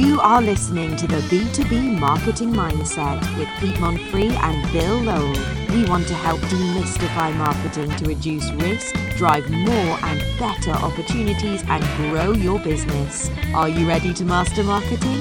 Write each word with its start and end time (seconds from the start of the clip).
You 0.00 0.18
are 0.18 0.40
listening 0.40 0.96
to 0.96 1.06
the 1.06 1.18
B2B 1.28 2.00
Marketing 2.00 2.54
Mindset 2.54 3.20
with 3.36 3.48
Pete 3.58 3.74
Monfrey 3.74 4.30
and 4.30 4.72
Bill 4.72 4.98
Lowell. 4.98 5.36
We 5.68 5.84
want 5.90 6.08
to 6.08 6.14
help 6.14 6.40
demystify 6.40 7.36
marketing 7.36 7.94
to 7.96 8.06
reduce 8.06 8.50
risk, 8.52 8.94
drive 9.18 9.50
more 9.50 9.98
and 10.02 10.18
better 10.38 10.70
opportunities, 10.70 11.62
and 11.68 11.84
grow 11.98 12.32
your 12.32 12.58
business. 12.60 13.28
Are 13.52 13.68
you 13.68 13.86
ready 13.86 14.14
to 14.14 14.24
master 14.24 14.64
marketing? 14.64 15.20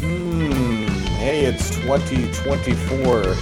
Hmm. 0.00 0.86
Hey, 1.20 1.44
it's 1.44 1.70
2024. 1.76 3.36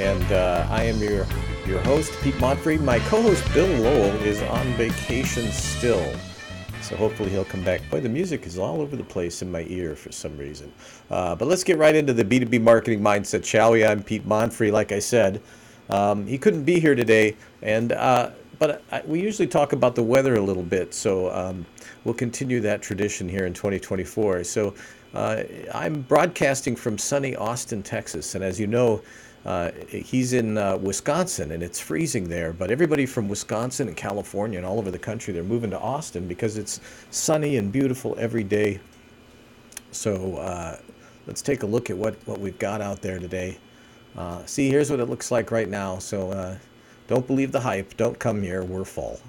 And 0.00 0.30
uh, 0.30 0.68
I 0.70 0.84
am 0.84 0.98
your 0.98 1.26
your 1.66 1.80
host, 1.80 2.12
Pete 2.22 2.34
Monfrey. 2.34 2.80
My 2.80 2.98
co-host, 3.00 3.44
Bill 3.54 3.68
Lowell, 3.80 4.14
is 4.22 4.42
on 4.42 4.66
vacation 4.74 5.50
still. 5.52 6.12
So 6.80 6.96
hopefully 6.96 7.30
he'll 7.30 7.44
come 7.44 7.62
back. 7.62 7.88
Boy, 7.90 8.00
the 8.00 8.08
music 8.08 8.46
is 8.46 8.58
all 8.58 8.80
over 8.80 8.96
the 8.96 9.04
place 9.04 9.42
in 9.42 9.50
my 9.50 9.64
ear 9.68 9.94
for 9.94 10.10
some 10.10 10.36
reason. 10.36 10.72
Uh, 11.10 11.36
but 11.36 11.46
let's 11.46 11.62
get 11.62 11.78
right 11.78 11.94
into 11.94 12.12
the 12.12 12.24
B2B 12.24 12.60
marketing 12.60 13.00
mindset, 13.00 13.44
shall 13.44 13.72
we? 13.72 13.84
I'm 13.84 14.02
Pete 14.02 14.26
Monfrey, 14.26 14.72
like 14.72 14.90
I 14.90 14.98
said. 14.98 15.40
Um, 15.88 16.26
he 16.26 16.38
couldn't 16.38 16.64
be 16.64 16.80
here 16.80 16.94
today, 16.94 17.36
and 17.60 17.92
uh, 17.92 18.30
but 18.58 18.82
I, 18.90 19.02
we 19.04 19.20
usually 19.20 19.48
talk 19.48 19.72
about 19.72 19.94
the 19.94 20.02
weather 20.02 20.36
a 20.36 20.40
little 20.40 20.62
bit, 20.62 20.94
so 20.94 21.30
um, 21.32 21.66
we'll 22.04 22.14
continue 22.14 22.60
that 22.60 22.82
tradition 22.82 23.28
here 23.28 23.46
in 23.46 23.52
2024. 23.52 24.44
So 24.44 24.74
uh, 25.14 25.42
I'm 25.74 26.02
broadcasting 26.02 26.76
from 26.76 26.98
sunny 26.98 27.36
Austin, 27.36 27.82
Texas, 27.82 28.34
and 28.34 28.42
as 28.42 28.58
you 28.58 28.66
know, 28.66 29.02
uh, 29.44 29.72
he's 29.88 30.32
in 30.32 30.56
uh, 30.56 30.76
Wisconsin 30.76 31.50
and 31.50 31.62
it's 31.62 31.80
freezing 31.80 32.28
there, 32.28 32.52
but 32.52 32.70
everybody 32.70 33.06
from 33.06 33.28
Wisconsin 33.28 33.88
and 33.88 33.96
California 33.96 34.58
and 34.58 34.66
all 34.66 34.78
over 34.78 34.90
the 34.90 34.98
country, 34.98 35.34
they're 35.34 35.42
moving 35.42 35.70
to 35.70 35.78
Austin 35.78 36.28
because 36.28 36.56
it's 36.56 36.80
sunny 37.10 37.56
and 37.56 37.72
beautiful 37.72 38.14
every 38.18 38.44
day. 38.44 38.80
So 39.90 40.36
uh, 40.36 40.78
let's 41.26 41.42
take 41.42 41.64
a 41.64 41.66
look 41.66 41.90
at 41.90 41.96
what, 41.96 42.14
what 42.26 42.38
we've 42.38 42.58
got 42.58 42.80
out 42.80 43.02
there 43.02 43.18
today. 43.18 43.58
Uh, 44.16 44.44
see, 44.46 44.68
here's 44.68 44.90
what 44.90 45.00
it 45.00 45.06
looks 45.06 45.30
like 45.30 45.50
right 45.50 45.68
now. 45.68 45.98
So 45.98 46.30
uh, 46.30 46.58
don't 47.08 47.26
believe 47.26 47.50
the 47.50 47.60
hype. 47.60 47.96
Don't 47.96 48.18
come 48.18 48.42
here. 48.42 48.62
We're 48.62 48.84
full. 48.84 49.20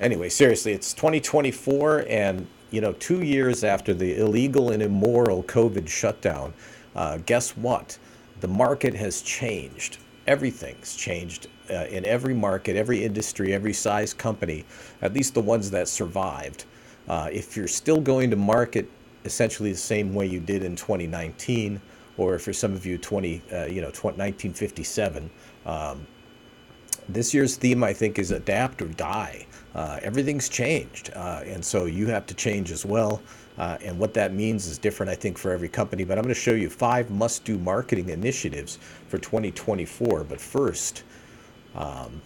Anyway, 0.00 0.28
seriously, 0.28 0.72
it's 0.72 0.92
2024 0.94 2.06
and, 2.08 2.46
you 2.70 2.80
know, 2.80 2.92
two 2.94 3.22
years 3.22 3.64
after 3.64 3.92
the 3.94 4.18
illegal 4.18 4.70
and 4.70 4.82
immoral 4.82 5.42
COVID 5.44 5.88
shutdown. 5.88 6.54
Uh, 6.94 7.18
guess 7.26 7.56
what? 7.56 7.98
The 8.40 8.48
market 8.48 8.94
has 8.94 9.22
changed. 9.22 9.98
Everything's 10.26 10.94
changed 10.96 11.48
uh, 11.70 11.86
in 11.90 12.04
every 12.04 12.34
market, 12.34 12.76
every 12.76 13.04
industry, 13.04 13.52
every 13.52 13.72
size 13.72 14.14
company, 14.14 14.64
at 15.02 15.12
least 15.12 15.34
the 15.34 15.40
ones 15.40 15.70
that 15.70 15.88
survived. 15.88 16.64
Uh, 17.08 17.28
if 17.32 17.56
you're 17.56 17.68
still 17.68 18.00
going 18.00 18.30
to 18.30 18.36
market 18.36 18.88
essentially 19.24 19.72
the 19.72 19.78
same 19.78 20.14
way 20.14 20.26
you 20.26 20.40
did 20.40 20.62
in 20.62 20.76
2019, 20.76 21.80
or 22.16 22.38
for 22.38 22.52
some 22.52 22.72
of 22.72 22.84
you, 22.84 22.98
20, 22.98 23.42
uh, 23.52 23.64
you 23.64 23.80
know, 23.80 23.88
1957, 23.88 25.30
um, 25.66 26.06
this 27.08 27.34
year's 27.34 27.56
theme, 27.56 27.82
I 27.82 27.92
think, 27.92 28.18
is 28.18 28.30
adapt 28.30 28.82
or 28.82 28.88
die. 28.88 29.46
Uh, 29.74 30.00
everything's 30.02 30.48
changed, 30.48 31.10
uh, 31.14 31.42
and 31.46 31.64
so 31.64 31.84
you 31.84 32.06
have 32.06 32.26
to 32.26 32.34
change 32.34 32.72
as 32.72 32.84
well. 32.84 33.22
Uh, 33.58 33.76
and 33.82 33.98
what 33.98 34.14
that 34.14 34.32
means 34.32 34.66
is 34.66 34.78
different, 34.78 35.10
I 35.10 35.14
think, 35.14 35.36
for 35.36 35.52
every 35.52 35.68
company. 35.68 36.02
But 36.04 36.18
I'm 36.18 36.24
going 36.24 36.34
to 36.34 36.40
show 36.40 36.52
you 36.52 36.70
five 36.70 37.10
must 37.10 37.44
do 37.44 37.58
marketing 37.58 38.08
initiatives 38.08 38.78
for 39.08 39.18
2024. 39.18 40.24
But 40.24 40.40
first, 40.40 41.04
um, 41.74 42.22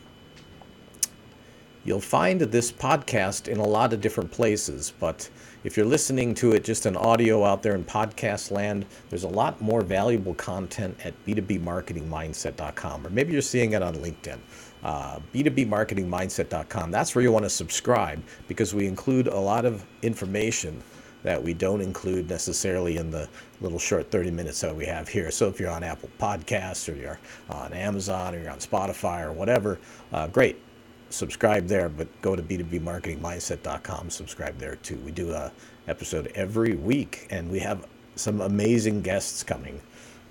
you'll 1.85 2.01
find 2.01 2.41
this 2.41 2.71
podcast 2.71 3.49
in 3.49 3.59
a 3.59 3.67
lot 3.67 3.93
of 3.93 4.01
different 4.01 4.31
places. 4.31 4.93
But 5.01 5.29
if 5.65 5.77
you're 5.77 5.87
listening 5.87 6.35
to 6.37 6.53
it 6.53 6.63
just 6.63 6.87
in 6.87 6.97
audio 6.97 7.45
out 7.45 7.63
there 7.63 7.75
in 7.75 7.85
podcast 7.85 8.51
land, 8.51 8.87
there's 9.11 9.25
a 9.25 9.29
lot 9.29 9.61
more 9.61 9.83
valuable 9.83 10.35
content 10.35 10.97
at 11.05 11.15
b2bmarketingmindset.com. 11.27 13.07
Or 13.07 13.11
maybe 13.11 13.33
you're 13.33 13.43
seeing 13.43 13.73
it 13.73 13.83
on 13.83 13.97
LinkedIn. 13.97 14.39
Uh, 14.85 15.19
b2bmarketingmindset.com. 15.35 16.91
That's 16.91 17.15
where 17.15 17.23
you 17.23 17.33
want 17.33 17.45
to 17.47 17.51
subscribe 17.51 18.23
because 18.49 18.75
we 18.75 18.87
include 18.87 19.29
a 19.29 19.39
lot 19.39 19.65
of 19.65 19.85
information 20.03 20.83
that 21.23 21.43
we 21.43 21.55
don't 21.55 21.81
include 21.81 22.29
necessarily 22.29 22.99
in 22.99 23.11
the 23.11 23.29
little 23.63 23.79
short 23.79 24.11
30 24.11 24.31
minutes 24.31 24.61
that 24.61 24.77
we 24.77 24.85
have 24.85 25.09
here. 25.09 25.31
So 25.31 25.49
if 25.49 25.59
you're 25.59 25.71
on 25.71 25.83
Apple 25.83 26.11
Podcasts 26.21 26.93
or 26.93 26.97
you're 26.97 27.19
on 27.49 27.73
Amazon 27.73 28.35
or 28.35 28.43
you're 28.43 28.51
on 28.51 28.59
Spotify 28.59 29.25
or 29.25 29.33
whatever, 29.33 29.79
uh, 30.13 30.29
great. 30.29 30.61
Subscribe 31.09 31.67
there, 31.67 31.89
but 31.89 32.09
go 32.21 32.37
to 32.37 32.43
b2bmarketingmindset.com. 32.43 34.11
Subscribe 34.11 34.59
there 34.59 34.77
too. 34.77 34.97
We 34.99 35.13
do 35.13 35.33
a 35.33 35.51
episode 35.89 36.31
every 36.35 36.75
week, 36.75 37.27
and 37.31 37.51
we 37.51 37.59
have 37.61 37.87
some 38.17 38.41
amazing 38.41 39.03
guests 39.03 39.43
coming, 39.43 39.81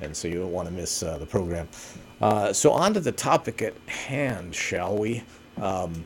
and 0.03 0.15
so 0.15 0.27
you 0.27 0.35
don't 0.35 0.51
want 0.51 0.67
to 0.67 0.73
miss 0.73 1.03
uh, 1.03 1.17
the 1.17 1.25
program. 1.25 1.67
Uh, 2.21 2.53
so 2.53 2.71
on 2.71 2.93
to 2.93 2.99
the 2.99 3.11
topic 3.11 3.61
at 3.61 3.75
hand, 3.87 4.53
shall 4.53 4.97
we? 4.97 5.23
Um, 5.61 6.05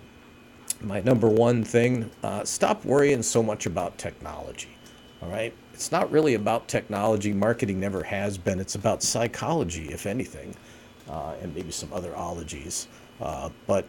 my 0.82 1.02
number 1.02 1.28
one 1.28 1.64
thing: 1.64 2.10
uh, 2.24 2.44
stop 2.44 2.86
worrying 2.86 3.24
so 3.24 3.42
much 3.44 3.66
about 3.66 3.98
technology. 3.98 4.70
All 5.22 5.30
right. 5.30 5.54
It's 5.74 5.92
not 5.92 6.12
really 6.12 6.36
about 6.36 6.68
technology. 6.68 7.34
Marketing 7.34 7.80
never 7.80 8.04
has 8.04 8.38
been. 8.38 8.60
It's 8.60 8.76
about 8.76 9.04
psychology, 9.04 9.90
if 9.90 10.06
anything, 10.06 10.56
uh, 11.10 11.36
and 11.42 11.54
maybe 11.54 11.72
some 11.72 11.92
other 11.94 12.16
ologies. 12.16 12.88
Uh, 13.22 13.50
but 13.66 13.88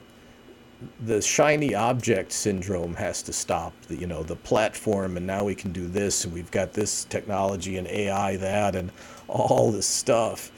the 1.05 1.21
shiny 1.21 1.75
object 1.75 2.33
syndrome 2.33 2.95
has 2.95 3.23
to 3.23 3.33
stop. 3.33 3.73
The, 3.89 3.97
you 3.97 4.07
know, 4.07 4.23
the 4.23 4.37
platform, 4.37 5.17
and 5.17 5.27
now 5.27 5.45
we 5.45 5.55
can 5.55 5.73
do 5.73 5.89
this, 5.89 6.25
and 6.25 6.33
we've 6.33 6.51
got 6.51 6.73
this 6.73 7.05
technology 7.05 7.79
and 7.79 7.87
AI, 7.89 8.37
that, 8.37 8.77
and 8.77 8.91
all 9.27 9.71
this 9.73 9.87
stuff. 9.87 10.53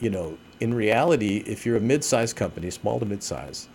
You 0.00 0.10
know, 0.10 0.38
in 0.60 0.74
reality, 0.74 1.44
if 1.46 1.64
you're 1.64 1.76
a 1.76 1.80
mid-sized 1.80 2.36
company, 2.36 2.70
small 2.70 2.98
to 2.98 3.06
mid-size, 3.06 3.68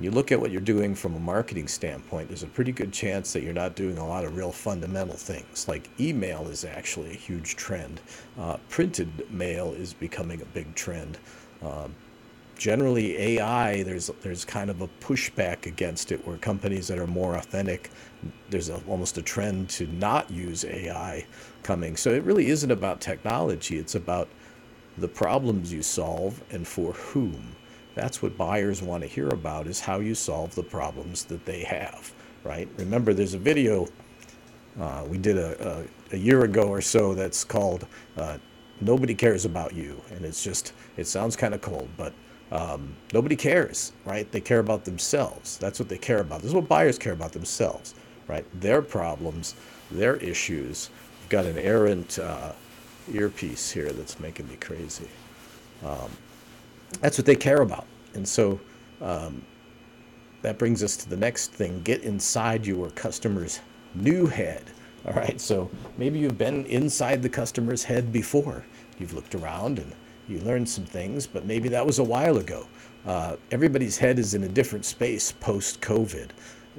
you 0.00 0.10
look 0.10 0.32
at 0.32 0.40
what 0.40 0.50
you're 0.50 0.60
doing 0.60 0.94
from 0.94 1.14
a 1.14 1.20
marketing 1.20 1.68
standpoint, 1.68 2.28
there's 2.28 2.42
a 2.42 2.48
pretty 2.48 2.72
good 2.72 2.92
chance 2.92 3.32
that 3.32 3.42
you're 3.42 3.52
not 3.52 3.76
doing 3.76 3.98
a 3.98 4.06
lot 4.06 4.24
of 4.24 4.36
real 4.36 4.50
fundamental 4.50 5.14
things. 5.14 5.68
Like 5.68 5.88
email 6.00 6.48
is 6.48 6.64
actually 6.64 7.12
a 7.12 7.16
huge 7.16 7.54
trend. 7.54 8.00
Uh, 8.38 8.56
printed 8.68 9.30
mail 9.30 9.72
is 9.72 9.94
becoming 9.94 10.42
a 10.42 10.46
big 10.46 10.74
trend. 10.74 11.18
Uh, 11.62 11.88
generally, 12.64 13.14
AI, 13.18 13.82
there's 13.82 14.10
there's 14.22 14.42
kind 14.42 14.70
of 14.70 14.80
a 14.80 14.88
pushback 14.98 15.66
against 15.66 16.10
it, 16.12 16.26
where 16.26 16.38
companies 16.38 16.88
that 16.88 16.98
are 16.98 17.06
more 17.06 17.34
authentic, 17.36 17.90
there's 18.48 18.70
a, 18.70 18.80
almost 18.88 19.18
a 19.18 19.22
trend 19.22 19.68
to 19.68 19.86
not 19.88 20.30
use 20.30 20.64
AI 20.64 21.26
coming. 21.62 21.94
So 21.94 22.12
it 22.12 22.22
really 22.22 22.46
isn't 22.46 22.70
about 22.70 23.02
technology. 23.02 23.76
It's 23.76 23.96
about 23.96 24.30
the 24.96 25.06
problems 25.06 25.74
you 25.74 25.82
solve 25.82 26.42
and 26.52 26.66
for 26.66 26.94
whom. 26.94 27.54
That's 27.94 28.22
what 28.22 28.38
buyers 28.38 28.80
want 28.80 29.02
to 29.02 29.10
hear 29.10 29.28
about 29.28 29.66
is 29.66 29.78
how 29.78 30.00
you 30.00 30.14
solve 30.14 30.54
the 30.54 30.62
problems 30.62 31.24
that 31.24 31.44
they 31.44 31.64
have, 31.64 32.14
right? 32.44 32.66
Remember, 32.78 33.12
there's 33.12 33.34
a 33.34 33.38
video 33.38 33.88
uh, 34.80 35.04
we 35.06 35.18
did 35.18 35.36
a, 35.36 35.84
a, 36.12 36.14
a, 36.14 36.18
year 36.18 36.44
ago 36.44 36.62
or 36.62 36.80
so 36.80 37.14
that's 37.14 37.44
called 37.44 37.86
uh, 38.16 38.38
Nobody 38.80 39.14
Cares 39.14 39.44
About 39.44 39.72
You. 39.74 40.00
And 40.10 40.24
it's 40.24 40.42
just, 40.42 40.72
it 40.96 41.06
sounds 41.06 41.36
kind 41.36 41.54
of 41.54 41.60
cold, 41.60 41.88
but 41.96 42.12
um, 42.52 42.94
nobody 43.12 43.36
cares, 43.36 43.92
right? 44.04 44.30
They 44.30 44.40
care 44.40 44.60
about 44.60 44.84
themselves. 44.84 45.58
That's 45.58 45.78
what 45.78 45.88
they 45.88 45.98
care 45.98 46.20
about. 46.20 46.40
This 46.40 46.48
is 46.48 46.54
what 46.54 46.68
buyers 46.68 46.98
care 46.98 47.12
about 47.12 47.32
themselves, 47.32 47.94
right? 48.28 48.44
Their 48.60 48.82
problems, 48.82 49.54
their 49.90 50.16
issues. 50.16 50.90
I've 51.22 51.28
got 51.30 51.46
an 51.46 51.58
errant 51.58 52.18
uh, 52.18 52.52
earpiece 53.12 53.70
here 53.70 53.92
that's 53.92 54.20
making 54.20 54.48
me 54.48 54.56
crazy. 54.56 55.08
Um, 55.84 56.10
that's 57.00 57.18
what 57.18 57.26
they 57.26 57.36
care 57.36 57.62
about. 57.62 57.86
And 58.14 58.26
so 58.26 58.60
um, 59.00 59.42
that 60.42 60.58
brings 60.58 60.82
us 60.82 60.96
to 60.98 61.08
the 61.08 61.16
next 61.16 61.52
thing 61.52 61.80
get 61.82 62.02
inside 62.02 62.66
your 62.66 62.90
customer's 62.90 63.60
new 63.94 64.26
head. 64.26 64.64
All 65.06 65.12
right, 65.12 65.38
so 65.40 65.70
maybe 65.98 66.18
you've 66.18 66.38
been 66.38 66.64
inside 66.66 67.22
the 67.22 67.28
customer's 67.28 67.84
head 67.84 68.12
before. 68.12 68.64
You've 68.98 69.12
looked 69.12 69.34
around 69.34 69.78
and 69.78 69.92
you 70.28 70.40
learned 70.40 70.68
some 70.68 70.84
things, 70.84 71.26
but 71.26 71.44
maybe 71.44 71.68
that 71.70 71.84
was 71.84 71.98
a 71.98 72.04
while 72.04 72.38
ago. 72.38 72.66
Uh, 73.06 73.36
everybody's 73.50 73.98
head 73.98 74.18
is 74.18 74.34
in 74.34 74.44
a 74.44 74.48
different 74.48 74.84
space 74.84 75.32
post 75.32 75.80
COVID. 75.80 76.30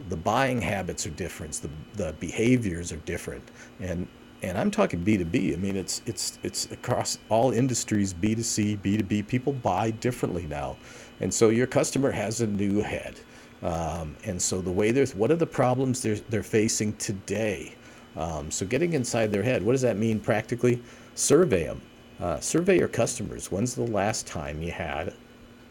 The 0.09 0.17
buying 0.17 0.61
habits 0.61 1.05
are 1.05 1.11
different, 1.11 1.53
the, 1.53 1.69
the 1.93 2.13
behaviors 2.13 2.91
are 2.91 2.97
different. 2.97 3.43
And 3.79 4.07
and 4.41 4.57
I'm 4.57 4.69
talking 4.69 5.03
B2B. 5.03 5.53
I 5.53 5.57
mean, 5.57 5.75
it's 5.75 6.01
it's 6.05 6.37
it's 6.43 6.71
across 6.71 7.17
all 7.29 7.51
industries, 7.51 8.13
B2C, 8.13 8.77
B2B. 8.79 9.27
People 9.27 9.53
buy 9.53 9.91
differently 9.91 10.45
now, 10.45 10.77
and 11.19 11.33
so 11.33 11.49
your 11.49 11.67
customer 11.67 12.11
has 12.11 12.41
a 12.41 12.47
new 12.47 12.81
head. 12.81 13.19
Um, 13.63 14.15
and 14.25 14.39
so 14.39 14.61
the 14.61 14.71
way 14.71 14.91
they're, 14.91 15.07
what 15.07 15.31
are 15.31 15.35
the 15.37 15.47
problems 15.47 16.01
they're 16.01 16.19
they're 16.29 16.43
facing 16.43 16.93
today? 16.97 17.75
Um, 18.15 18.51
so 18.51 18.65
getting 18.65 18.93
inside 18.93 19.31
their 19.31 19.43
head, 19.43 19.63
what 19.63 19.71
does 19.71 19.81
that 19.81 19.97
mean 19.97 20.19
practically? 20.19 20.81
Survey 21.15 21.65
them. 21.65 21.81
Uh, 22.19 22.39
survey 22.39 22.77
your 22.77 22.87
customers. 22.87 23.51
When's 23.51 23.75
the 23.75 23.83
last 23.83 24.25
time 24.25 24.61
you 24.61 24.71
had 24.71 25.13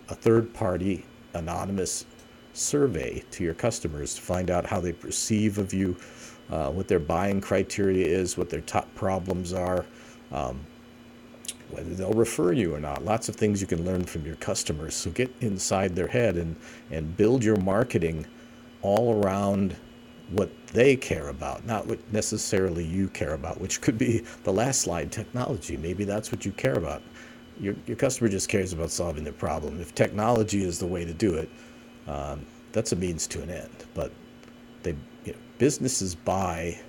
a 0.08 0.14
third 0.14 0.52
party 0.52 1.06
anonymous 1.32 2.04
survey 2.52 3.24
to 3.30 3.42
your 3.42 3.54
customers 3.54 4.14
to 4.14 4.20
find 4.20 4.50
out 4.50 4.66
how 4.66 4.80
they 4.80 4.92
perceive 4.92 5.58
of 5.58 5.72
you, 5.72 5.96
uh, 6.50 6.70
what 6.70 6.86
their 6.86 6.98
buying 6.98 7.40
criteria 7.40 8.06
is, 8.06 8.36
what 8.36 8.50
their 8.50 8.60
top 8.60 8.94
problems 8.94 9.52
are, 9.52 9.86
um, 10.32 10.60
whether 11.70 11.94
they'll 11.94 12.12
refer 12.12 12.52
you 12.52 12.74
or 12.74 12.80
not. 12.80 13.04
Lots 13.04 13.28
of 13.28 13.36
things 13.36 13.60
you 13.60 13.66
can 13.66 13.84
learn 13.84 14.04
from 14.04 14.24
your 14.26 14.36
customers. 14.36 14.94
So 14.94 15.10
get 15.10 15.34
inside 15.40 15.96
their 15.96 16.06
head 16.06 16.36
and, 16.36 16.56
and 16.90 17.16
build 17.16 17.42
your 17.42 17.56
marketing 17.56 18.26
all 18.82 19.22
around 19.22 19.76
what 20.30 20.50
they 20.68 20.96
care 20.96 21.28
about, 21.28 21.64
not 21.66 21.86
what 21.86 21.98
necessarily 22.12 22.84
you 22.84 23.08
care 23.08 23.34
about, 23.34 23.60
which 23.60 23.80
could 23.80 23.98
be 23.98 24.24
the 24.44 24.52
last 24.52 24.80
slide 24.80 25.12
technology. 25.12 25.76
Maybe 25.76 26.04
that's 26.04 26.32
what 26.32 26.44
you 26.44 26.52
care 26.52 26.74
about. 26.74 27.02
Your, 27.60 27.74
your 27.86 27.96
customer 27.96 28.28
just 28.28 28.48
cares 28.48 28.72
about 28.72 28.90
solving 28.90 29.22
their 29.22 29.32
problem. 29.32 29.80
If 29.80 29.94
technology 29.94 30.64
is 30.64 30.78
the 30.78 30.86
way 30.86 31.04
to 31.04 31.12
do 31.12 31.34
it, 31.34 31.48
um, 32.06 32.46
that's 32.72 32.92
a 32.92 32.96
means 32.96 33.26
to 33.28 33.42
an 33.42 33.50
end. 33.50 33.84
But 33.94 34.12
they, 34.82 34.96
you 35.24 35.32
know, 35.32 35.38
businesses 35.58 36.14
buy. 36.14 36.80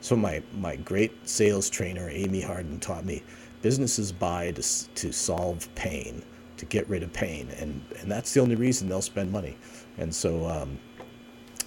So 0.00 0.16
my, 0.16 0.42
my 0.54 0.76
great 0.76 1.28
sales 1.28 1.68
trainer, 1.68 2.08
Amy 2.08 2.40
Harden, 2.40 2.78
taught 2.80 3.04
me 3.04 3.22
businesses 3.60 4.12
buy 4.12 4.52
to, 4.52 4.62
to 4.94 5.12
solve 5.12 5.68
pain, 5.74 6.22
to 6.56 6.64
get 6.66 6.88
rid 6.88 7.02
of 7.02 7.12
pain. 7.12 7.48
And, 7.58 7.84
and 8.00 8.10
that's 8.10 8.32
the 8.32 8.40
only 8.40 8.54
reason 8.54 8.88
they'll 8.88 9.02
spend 9.02 9.32
money. 9.32 9.58
And 9.98 10.14
so 10.14 10.46
um, 10.46 10.78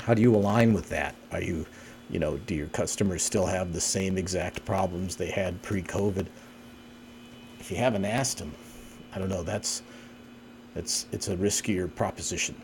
how 0.01 0.13
do 0.13 0.22
you 0.22 0.36
align 0.36 0.74
with 0.74 0.90
that? 0.90 1.16
Are 1.31 1.42
you, 1.42 1.66
you 2.10 2.19
know, 2.19 2.38
do 2.38 2.56
your 2.56 2.68
customers 2.68 3.24
still 3.24 3.46
have 3.46 3.74
the 3.74 3.81
same 3.81 4.18
exact 4.18 4.66
problems 4.66 5.16
they 5.16 5.30
had 5.30 5.62
pre-COVID? 5.62 6.28
If 7.60 7.69
you 7.69 7.78
haven't 7.78 8.06
asked 8.06 8.38
them, 8.38 8.54
I 9.13 9.19
don't 9.19 9.30
know. 9.30 9.44
That's 9.44 9.84
it's 10.75 11.07
it's 11.12 11.28
a 11.28 11.36
riskier 11.36 11.94
proposition. 11.94 12.56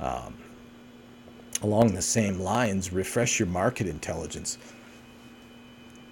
Um, 0.00 0.34
along 1.62 1.94
the 1.94 2.02
same 2.02 2.38
lines, 2.38 2.92
refresh 2.92 3.38
your 3.38 3.48
market 3.48 3.86
intelligence. 3.86 4.58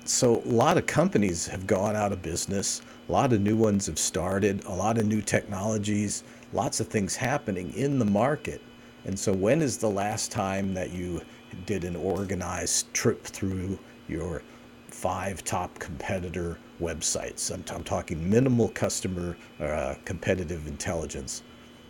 So 0.05 0.41
a 0.43 0.49
lot 0.49 0.79
of 0.79 0.87
companies 0.87 1.47
have 1.49 1.67
gone 1.67 1.97
out 1.97 2.12
of 2.12 2.23
business. 2.23 2.81
A 3.09 3.12
lot 3.12 3.32
of 3.32 3.41
new 3.41 3.56
ones 3.56 3.87
have 3.87 3.99
started. 3.99 4.64
A 4.64 4.73
lot 4.73 4.99
of 4.99 5.06
new 5.06 5.20
technologies. 5.20 6.23
Lots 6.52 6.81
of 6.81 6.87
things 6.87 7.17
happening 7.17 7.73
in 7.75 7.99
the 7.99 8.05
market 8.05 8.62
and 9.06 9.17
so, 9.17 9.32
when 9.32 9.62
is 9.62 9.79
the 9.79 9.88
last 9.88 10.32
time 10.32 10.75
that 10.75 10.91
you 10.91 11.23
did 11.64 11.85
an 11.85 11.94
organized 11.94 12.93
trip 12.93 13.23
through 13.25 13.79
your 14.08 14.43
five 14.88 15.44
top 15.44 15.79
competitor 15.79 16.58
websites? 16.81 17.53
I'm, 17.53 17.64
I'm 17.73 17.85
talking 17.85 18.29
minimal 18.29 18.69
customer 18.70 19.37
uh, 19.61 19.94
competitive 20.05 20.67
intelligence. 20.67 21.44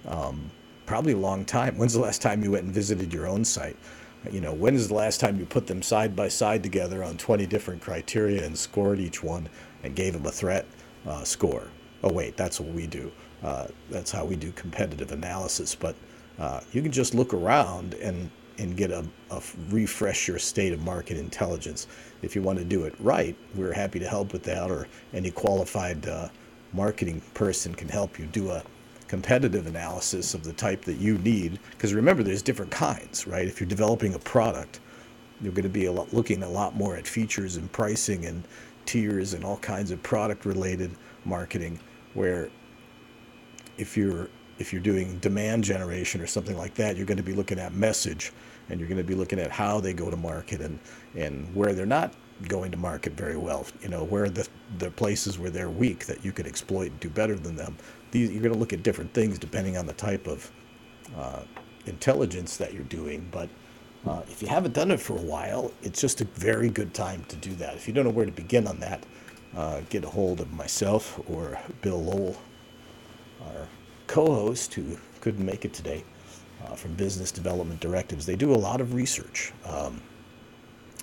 Um, 0.07 0.51
probably 0.85 1.15
a 1.15 1.19
long 1.19 1.47
time. 1.47 1.79
When's 1.79 1.95
the 1.95 2.01
last 2.01 2.21
time 2.21 2.45
you 2.45 2.51
went 2.51 2.65
and 2.65 2.75
visited 2.75 3.15
your 3.15 3.27
own 3.27 3.47
site? 3.47 3.79
You 4.31 4.43
know, 4.43 4.53
when 4.53 4.75
is 4.75 4.89
the 4.89 4.95
last 4.95 5.19
time 5.19 5.39
you 5.39 5.47
put 5.47 5.67
them 5.67 5.81
side 5.81 6.15
by 6.15 6.29
side 6.29 6.62
together 6.62 7.03
on 7.03 7.17
20 7.17 7.47
different 7.47 7.81
criteria 7.81 8.45
and 8.45 8.57
scored 8.59 9.01
each 9.01 9.23
one 9.23 9.49
and 9.83 9.97
gave 9.97 10.12
them 10.12 10.27
a 10.27 10.31
threat 10.31 10.67
uh, 11.07 11.25
score? 11.25 11.69
Oh, 12.03 12.12
wait, 12.12 12.37
that's 12.37 12.61
what 12.61 12.75
we 12.75 12.87
do. 12.87 13.11
Uh, 13.43 13.69
that's 13.89 14.11
how 14.11 14.27
we 14.27 14.37
do 14.37 14.53
competitive 14.53 15.12
analysis. 15.12 15.75
But 15.75 15.97
uh, 16.38 16.61
you 16.73 16.83
can 16.83 16.93
just 16.93 17.15
look 17.15 17.35
around 17.35 17.94
and 17.94 18.31
and 18.59 18.77
get 18.77 18.91
a, 18.91 19.05
a 19.31 19.43
refresh 19.69 20.27
your 20.27 20.38
state 20.38 20.73
of 20.73 20.81
market 20.81 21.19
intelligence. 21.19 21.87
If 22.23 22.35
you 22.35 22.41
want 22.43 22.59
to 22.59 22.65
do 22.65 22.85
it 22.85 22.94
right, 22.99 23.37
we're 23.55 23.73
happy 23.73 23.99
to 23.99 24.09
help 24.09 24.33
with 24.33 24.43
that, 24.44 24.71
or 24.71 24.88
any 25.12 25.31
qualified 25.31 26.06
uh, 26.09 26.29
marketing 26.73 27.21
person 27.35 27.75
can 27.75 27.88
help 27.88 28.19
you 28.19 28.27
do 28.27 28.50
a 28.50 28.62
competitive 29.09 29.67
analysis 29.67 30.35
of 30.35 30.43
the 30.43 30.53
type 30.53 30.83
that 30.83 30.97
you 30.97 31.19
need. 31.19 31.61
Because 31.71 31.94
remember, 31.94 32.23
there's 32.23 32.43
different 32.43 32.71
kinds, 32.71 33.27
right? 33.27 33.47
If 33.47 33.61
you're 33.61 33.69
developing 33.69 34.15
a 34.15 34.19
product, 34.19 34.81
you're 35.41 35.53
going 35.53 35.62
to 35.62 35.69
be 35.69 35.87
a 35.87 35.93
lot, 35.93 36.12
looking 36.12 36.43
a 36.43 36.49
lot 36.49 36.75
more 36.75 36.97
at 36.97 37.06
features 37.06 37.56
and 37.56 37.71
pricing 37.73 38.25
and 38.25 38.43
tiers 38.87 39.35
and 39.35 39.44
all 39.44 39.59
kinds 39.59 39.91
of 39.91 40.03
product 40.03 40.44
related 40.47 40.91
marketing. 41.25 41.79
Where 42.15 42.49
if 43.77 43.97
you're 43.97 44.29
if 44.58 44.73
you're 44.73 44.82
doing 44.82 45.19
demand 45.19 45.64
generation 45.64 46.20
or 46.20 46.26
something 46.26 46.56
like 46.56 46.75
that, 46.75 46.97
you're 46.97 47.06
going 47.06 47.17
to 47.17 47.23
be 47.23 47.35
looking 47.35 47.58
at 47.58 47.75
message 47.75 48.32
and 48.69 48.81
you're 48.81 48.88
going 48.88 48.99
to 48.99 49.05
be 49.05 49.14
looking 49.14 49.38
at 49.38 49.50
how 49.50 49.81
they 49.81 49.93
go 49.93 50.11
to 50.11 50.17
market 50.17 50.61
and, 50.61 50.79
and 51.14 51.55
where 51.55 51.73
they're 51.73 51.87
not 51.87 52.14
going 52.49 52.70
to 52.70 52.76
market 52.76 53.12
very 53.12 53.37
well. 53.37 53.67
You 53.82 53.88
know, 53.88 54.05
where 54.05 54.29
the, 54.29 54.47
the 54.79 54.91
places 54.91 55.38
where 55.38 55.50
they're 55.50 55.70
weak 55.70 56.06
that 56.06 56.25
you 56.25 56.32
could 56.32 56.47
exploit 56.47 56.91
and 56.91 57.00
do 57.00 57.08
better 57.08 57.37
than 57.37 57.56
them. 57.56 57.76
These, 58.11 58.31
you're 58.31 58.43
going 58.43 58.55
to 58.55 58.58
look 58.58 58.73
at 58.73 58.82
different 58.82 59.12
things 59.12 59.38
depending 59.38 59.76
on 59.76 59.87
the 59.87 59.93
type 59.93 60.26
of 60.26 60.50
uh, 61.17 61.43
intelligence 61.87 62.56
that 62.56 62.75
you're 62.75 62.82
doing. 62.85 63.29
But 63.31 63.49
uh, 64.06 64.23
if 64.29 64.43
you 64.43 64.49
haven't 64.49 64.75
done 64.75 64.91
it 64.91 65.00
for 65.00 65.17
a 65.17 65.23
while, 65.23 65.73
it's 65.82 66.00
just 66.00 66.20
a 66.20 66.25
very 66.25 66.69
good 66.69 66.94
time 66.94 67.25
to 67.29 67.37
do 67.37 67.55
that. 67.56 67.75
If 67.75 67.88
you 67.88 67.94
don't 67.94 68.05
know 68.05 68.11
where 68.11 68.26
to 68.26 68.32
begin 68.32 68.67
on 68.67 68.81
that, 68.81 69.05
uh, 69.56 69.81
get 69.88 70.05
a 70.05 70.09
hold 70.09 70.41
of 70.41 70.52
myself 70.52 71.20
or 71.29 71.59
Bill 71.81 72.02
Lowell, 72.02 72.37
our 73.43 73.69
co-host 74.06 74.75
who 74.75 74.97
couldn't 75.20 75.44
make 75.44 75.64
it 75.64 75.73
today 75.73 76.05
uh, 76.64 76.75
from 76.75 76.94
Business 76.94 77.32
Development 77.32 77.81
Directives. 77.81 78.26
They 78.26 78.37
do 78.37 78.53
a 78.53 78.56
lot 78.56 78.81
of 78.81 78.94
research, 78.94 79.53
um, 79.64 80.00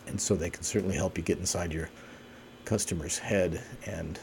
and 0.08 0.20
so 0.20 0.36
they 0.36 0.50
can 0.50 0.64
certainly 0.64 0.96
help 0.96 1.18
you 1.18 1.24
get 1.24 1.38
inside 1.38 1.74
your 1.74 1.90
customer's 2.66 3.18
head 3.18 3.62
and 3.86 4.20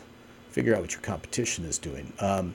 figure 0.50 0.74
out 0.74 0.80
what 0.80 0.92
your 0.92 1.02
competition 1.02 1.64
is 1.64 1.78
doing. 1.78 2.12
Um, 2.20 2.54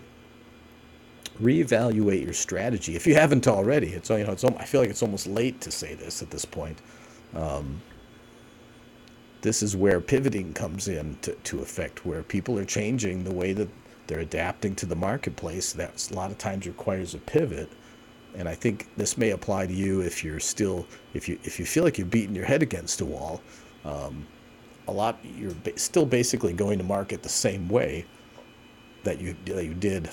reevaluate 1.41 2.23
your 2.23 2.33
strategy 2.33 2.95
if 2.95 3.05
you 3.05 3.15
haven't 3.15 3.47
already. 3.47 3.89
It's 3.89 4.09
you 4.09 4.23
know 4.23 4.31
it's 4.31 4.43
I 4.43 4.65
feel 4.65 4.81
like 4.81 4.89
it's 4.89 5.03
almost 5.03 5.27
late 5.27 5.61
to 5.61 5.71
say 5.71 5.93
this 5.93 6.21
at 6.21 6.29
this 6.29 6.45
point. 6.45 6.79
Um, 7.35 7.81
this 9.41 9.61
is 9.61 9.75
where 9.75 10.01
pivoting 10.01 10.53
comes 10.53 10.87
in 10.87 11.17
to, 11.21 11.33
to 11.33 11.59
effect, 11.59 12.05
where 12.05 12.23
people 12.23 12.57
are 12.57 12.65
changing 12.65 13.23
the 13.23 13.33
way 13.33 13.53
that 13.53 13.69
they're 14.07 14.19
adapting 14.19 14.75
to 14.75 14.85
the 14.85 14.95
marketplace. 14.95 15.73
That 15.73 16.09
a 16.11 16.13
lot 16.13 16.31
of 16.31 16.37
times 16.37 16.67
requires 16.67 17.13
a 17.13 17.19
pivot. 17.19 17.69
And 18.35 18.49
I 18.49 18.55
think 18.55 18.87
this 18.97 19.17
may 19.17 19.31
apply 19.31 19.67
to 19.67 19.73
you 19.73 20.01
if 20.01 20.23
you're 20.23 20.39
still, 20.39 20.85
if 21.13 21.29
you 21.29 21.39
if 21.43 21.59
you 21.59 21.65
feel 21.65 21.83
like 21.83 21.97
you're 21.97 22.07
beating 22.07 22.35
your 22.35 22.45
head 22.45 22.61
against 22.61 23.01
a 23.01 23.05
wall. 23.05 23.41
Um, 23.83 24.25
a 24.87 24.91
lot 24.91 25.17
you're 25.23 25.55
still 25.77 26.05
basically 26.05 26.53
going 26.53 26.77
to 26.77 26.83
market 26.83 27.23
the 27.23 27.29
same 27.29 27.67
way 27.69 28.05
that 29.03 29.19
you 29.19 29.35
that 29.45 29.65
you 29.65 29.73
did 29.73 30.09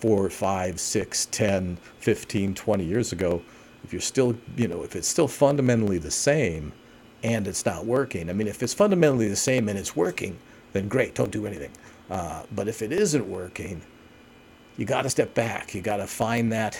four, 0.00 0.30
five, 0.30 0.80
six, 0.80 1.26
10, 1.26 1.76
15, 1.98 2.54
20 2.54 2.84
years 2.84 3.12
ago. 3.12 3.42
If 3.84 3.92
you're 3.92 4.00
still, 4.00 4.34
you 4.56 4.66
know, 4.68 4.82
if 4.82 4.96
it's 4.96 5.08
still 5.08 5.28
fundamentally 5.28 5.98
the 5.98 6.10
same 6.10 6.72
and 7.22 7.46
it's 7.46 7.66
not 7.66 7.84
working. 7.84 8.30
I 8.30 8.32
mean, 8.32 8.46
if 8.46 8.62
it's 8.62 8.72
fundamentally 8.72 9.28
the 9.28 9.36
same 9.36 9.68
and 9.68 9.78
it's 9.78 9.94
working, 9.94 10.38
then 10.72 10.88
great, 10.88 11.14
don't 11.14 11.30
do 11.30 11.46
anything. 11.46 11.70
Uh, 12.10 12.42
but 12.52 12.68
if 12.68 12.82
it 12.82 12.92
isn't 12.92 13.28
working, 13.28 13.82
you 14.76 14.84
got 14.84 15.02
to 15.02 15.10
step 15.10 15.32
back. 15.34 15.74
You 15.74 15.80
got 15.80 15.98
to 15.98 16.06
find 16.06 16.52
that 16.52 16.78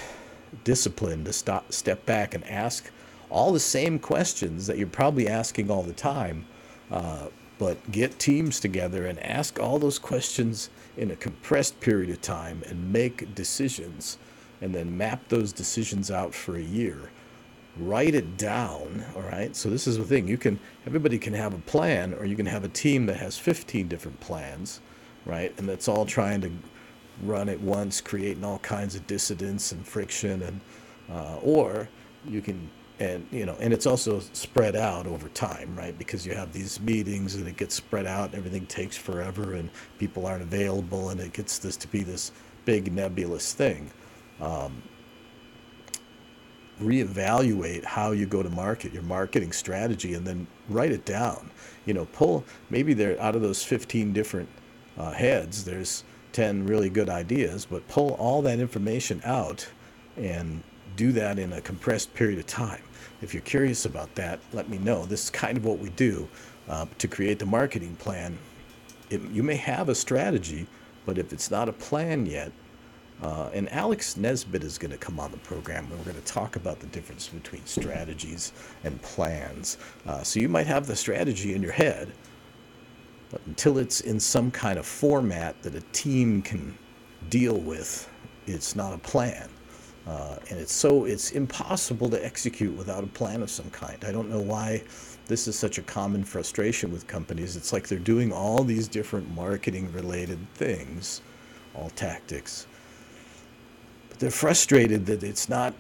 discipline 0.65 1.25
to 1.25 1.33
stop, 1.33 1.73
step 1.73 2.05
back 2.05 2.35
and 2.35 2.45
ask 2.45 2.91
all 3.31 3.53
the 3.53 3.61
same 3.61 3.99
questions 3.99 4.67
that 4.67 4.77
you're 4.77 4.89
probably 4.89 5.29
asking 5.29 5.71
all 5.71 5.83
the 5.83 5.93
time. 5.93 6.45
Uh, 6.91 7.29
but 7.59 7.93
get 7.93 8.19
teams 8.19 8.59
together 8.59 9.07
and 9.07 9.19
ask 9.21 9.61
all 9.61 9.79
those 9.79 9.99
questions 9.99 10.71
in 10.97 11.11
a 11.11 11.17
compressed 11.17 11.79
period 11.81 12.11
of 12.11 12.21
time 12.23 12.63
and 12.67 12.93
make 12.93 13.35
decisions 13.35 14.19
and 14.63 14.75
then 14.75 14.97
map 14.97 15.29
those 15.29 15.53
decisions 15.53 16.11
out 16.11 16.35
for 16.35 16.57
a 16.57 16.63
year 16.63 17.11
write 17.77 18.15
it 18.15 18.37
down 18.37 19.05
all 19.15 19.23
right 19.23 19.55
so 19.55 19.71
this 19.71 19.87
is 19.87 19.97
the 19.97 20.05
thing 20.05 20.27
you 20.27 20.37
can 20.37 20.59
everybody 20.87 21.19
can 21.19 21.35
have 21.35 21.55
a 21.55 21.59
plan 21.59 22.13
or 22.15 22.25
you 22.25 22.35
can 22.35 22.47
have 22.47 22.65
a 22.65 22.69
team 22.69 23.07
that 23.07 23.17
has 23.17 23.39
15 23.39 23.87
different 23.89 24.19
plans 24.21 24.81
right? 25.27 25.53
And 25.59 25.69
that's 25.69 25.89
all 25.89 26.07
trying 26.07 26.41
to 26.43 26.51
run 27.23 27.49
at 27.49 27.61
once, 27.61 28.01
creating 28.01 28.45
all 28.45 28.59
kinds 28.59 28.95
of 28.95 29.07
dissidence 29.07 29.73
and 29.73 29.87
friction, 29.87 30.43
and 30.43 30.61
uh, 31.11 31.37
or 31.43 31.89
you 32.27 32.41
can 32.41 32.71
and 33.01 33.27
you 33.31 33.47
know 33.47 33.57
and 33.61 33.73
it's 33.73 33.87
also 33.87 34.21
spread 34.33 34.77
out 34.77 35.07
over 35.07 35.29
time 35.31 35.75
right? 35.75 35.99
Because 35.99 36.27
you 36.27 36.35
have 36.35 36.53
these 36.53 36.79
meetings 36.81 37.35
and 37.35 37.49
it 37.49 37.57
gets 37.57 37.75
spread 37.75 38.07
out 38.07 38.27
and 38.27 38.35
everything 38.35 38.67
takes 38.67 38.97
forever 38.97 39.55
and 39.55 39.71
people 39.99 40.27
aren't 40.27 40.43
available 40.43 41.09
and 41.09 41.21
it 41.21 41.33
gets 41.33 41.59
this 41.59 41.77
to 41.79 41.89
be 41.89 42.03
this 42.03 42.31
big 42.67 42.93
nebulous 42.93 43.55
thing. 43.55 43.91
Um, 44.41 44.83
reevaluate 46.81 47.85
how 47.85 48.13
you 48.13 48.27
go 48.27 48.43
to 48.43 48.49
market 48.51 48.93
your 48.93 49.03
marketing 49.03 49.53
strategy 49.53 50.15
and 50.15 50.27
then 50.27 50.47
write 50.69 50.93
it 50.93 51.05
down. 51.05 51.51
You 51.87 51.95
know 51.95 52.05
pull 52.07 52.45
maybe 52.69 52.93
there 52.93 53.21
out 53.21 53.35
of 53.35 53.43
those 53.43 53.65
15 53.65 54.13
different 54.13 54.49
uh, 54.99 55.13
heads, 55.13 55.65
there's 55.65 56.05
10 56.33 56.67
really 56.67 56.91
good 56.91 57.09
ideas, 57.09 57.67
but 57.67 57.87
pull 57.89 58.11
all 58.15 58.43
that 58.43 58.61
information 58.61 59.21
out 59.25 59.69
and 60.17 60.63
do 60.97 61.13
that 61.13 61.39
in 61.39 61.53
a 61.55 61.61
compressed 61.61 62.13
period 62.15 62.39
of 62.39 62.47
time. 62.47 62.83
If 63.23 63.35
you're 63.35 63.43
curious 63.43 63.85
about 63.87 64.15
that, 64.17 64.41
let 64.53 64.69
me 64.69 64.79
know. 64.79 65.07
This 65.07 65.25
is 65.25 65.31
kind 65.31 65.57
of 65.57 65.65
what 65.65 65.79
we 65.79 65.91
do 65.91 66.29
uh, 66.69 66.87
to 66.99 67.09
create 67.09 67.39
the 67.39 67.47
marketing 67.47 67.97
plan. 67.97 68.39
It, 69.11 69.23
you 69.31 69.43
may 69.43 69.57
have 69.57 69.89
a 69.89 69.95
strategy, 69.95 70.67
but 71.07 71.19
if 71.19 71.33
it's 71.33 71.51
not 71.51 71.69
a 71.69 71.73
plan 71.73 72.27
yet, 72.27 72.53
Uh, 73.23 73.51
and 73.53 73.71
Alex 73.73 74.17
Nesbitt 74.17 74.65
is 74.65 74.79
going 74.79 74.91
to 74.93 74.97
come 74.97 75.21
on 75.21 75.31
the 75.31 75.37
program 75.39 75.85
and 75.85 75.99
we're 75.99 76.05
going 76.13 76.17
to 76.17 76.33
talk 76.33 76.57
about 76.57 76.81
the 76.81 76.87
difference 76.87 77.29
between 77.29 77.65
strategies 77.67 78.53
and 78.85 79.01
plans. 79.03 79.77
Uh, 80.07 80.23
so 80.23 80.41
you 80.41 80.49
might 80.49 80.67
have 80.67 80.87
the 80.87 80.97
strategy 80.97 81.55
in 81.55 81.63
your 81.63 81.73
head, 81.73 82.13
but 83.31 83.41
until 83.47 83.79
it's 83.79 84.01
in 84.01 84.19
some 84.19 84.51
kind 84.51 84.79
of 84.79 84.87
format 84.87 85.61
that 85.63 85.75
a 85.75 85.81
team 85.93 86.43
can 86.43 86.77
deal 87.29 87.59
with, 87.59 88.09
it's 88.47 88.75
not 88.75 88.93
a 88.93 88.99
plan. 88.99 89.49
Uh, 90.07 90.37
and 90.51 90.59
it's 90.59 90.73
so 90.73 91.05
it's 91.05 91.33
impossible 91.33 92.09
to 92.11 92.25
execute 92.25 92.77
without 92.77 93.05
a 93.05 93.07
plan 93.07 93.43
of 93.43 93.51
some 93.51 93.71
kind. 93.71 94.05
I 94.05 94.11
don't 94.11 94.29
know 94.29 94.41
why 94.41 94.83
this 95.27 95.47
is 95.47 95.57
such 95.57 95.79
a 95.79 95.83
common 95.83 96.25
frustration 96.25 96.91
with 96.91 97.07
companies. 97.07 97.55
It's 97.55 97.73
like 97.73 97.87
they're 97.87 97.99
doing 97.99 98.33
all 98.33 98.65
these 98.65 98.89
different 98.89 99.33
marketing 99.35 99.93
related 99.93 100.39
things, 100.55 101.21
all 101.75 101.91
tactics, 101.91 102.67
but 104.09 104.19
they're 104.19 104.31
frustrated 104.31 105.07
that 105.07 105.23
it's 105.23 105.49
not 105.49 105.75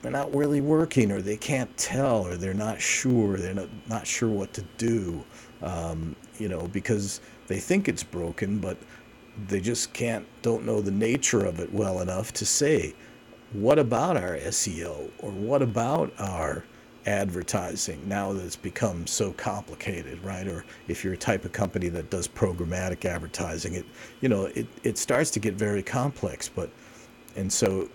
they're 0.00 0.10
not 0.10 0.34
really 0.34 0.62
working 0.62 1.12
or 1.12 1.20
they 1.20 1.36
can't 1.36 1.76
tell 1.76 2.26
or 2.26 2.36
they're 2.36 2.54
not 2.54 2.80
sure 2.80 3.36
they're 3.36 3.52
not, 3.52 3.68
not 3.86 4.06
sure 4.06 4.30
what 4.30 4.54
to 4.54 4.62
do 4.78 5.22
um, 5.62 6.16
you 6.40 6.48
know 6.48 6.66
because 6.68 7.20
they 7.46 7.58
think 7.58 7.88
it's 7.88 8.02
broken 8.02 8.58
but 8.58 8.76
they 9.48 9.60
just 9.60 9.92
can't 9.92 10.26
don't 10.42 10.64
know 10.64 10.80
the 10.80 10.90
nature 10.90 11.44
of 11.44 11.60
it 11.60 11.72
well 11.72 12.00
enough 12.00 12.32
to 12.32 12.44
say 12.46 12.94
what 13.52 13.78
about 13.78 14.16
our 14.16 14.36
SEO 14.36 15.10
or 15.18 15.30
what 15.30 15.62
about 15.62 16.12
our 16.18 16.64
advertising 17.06 18.00
now 18.06 18.32
that 18.32 18.44
it's 18.44 18.56
become 18.56 19.06
so 19.06 19.32
complicated, 19.32 20.22
right? 20.22 20.46
Or 20.46 20.64
if 20.88 21.02
you're 21.02 21.14
a 21.14 21.18
type 21.18 21.44
of 21.44 21.52
company 21.52 21.88
that 21.88 22.10
does 22.10 22.28
programmatic 22.28 23.04
advertising, 23.04 23.74
it 23.74 23.86
you 24.20 24.28
know 24.28 24.46
it, 24.46 24.66
it 24.82 24.98
starts 24.98 25.30
to 25.32 25.40
get 25.40 25.54
very 25.54 25.82
complex. 25.82 26.48
But 26.48 26.70
and 27.36 27.52
so 27.52 27.88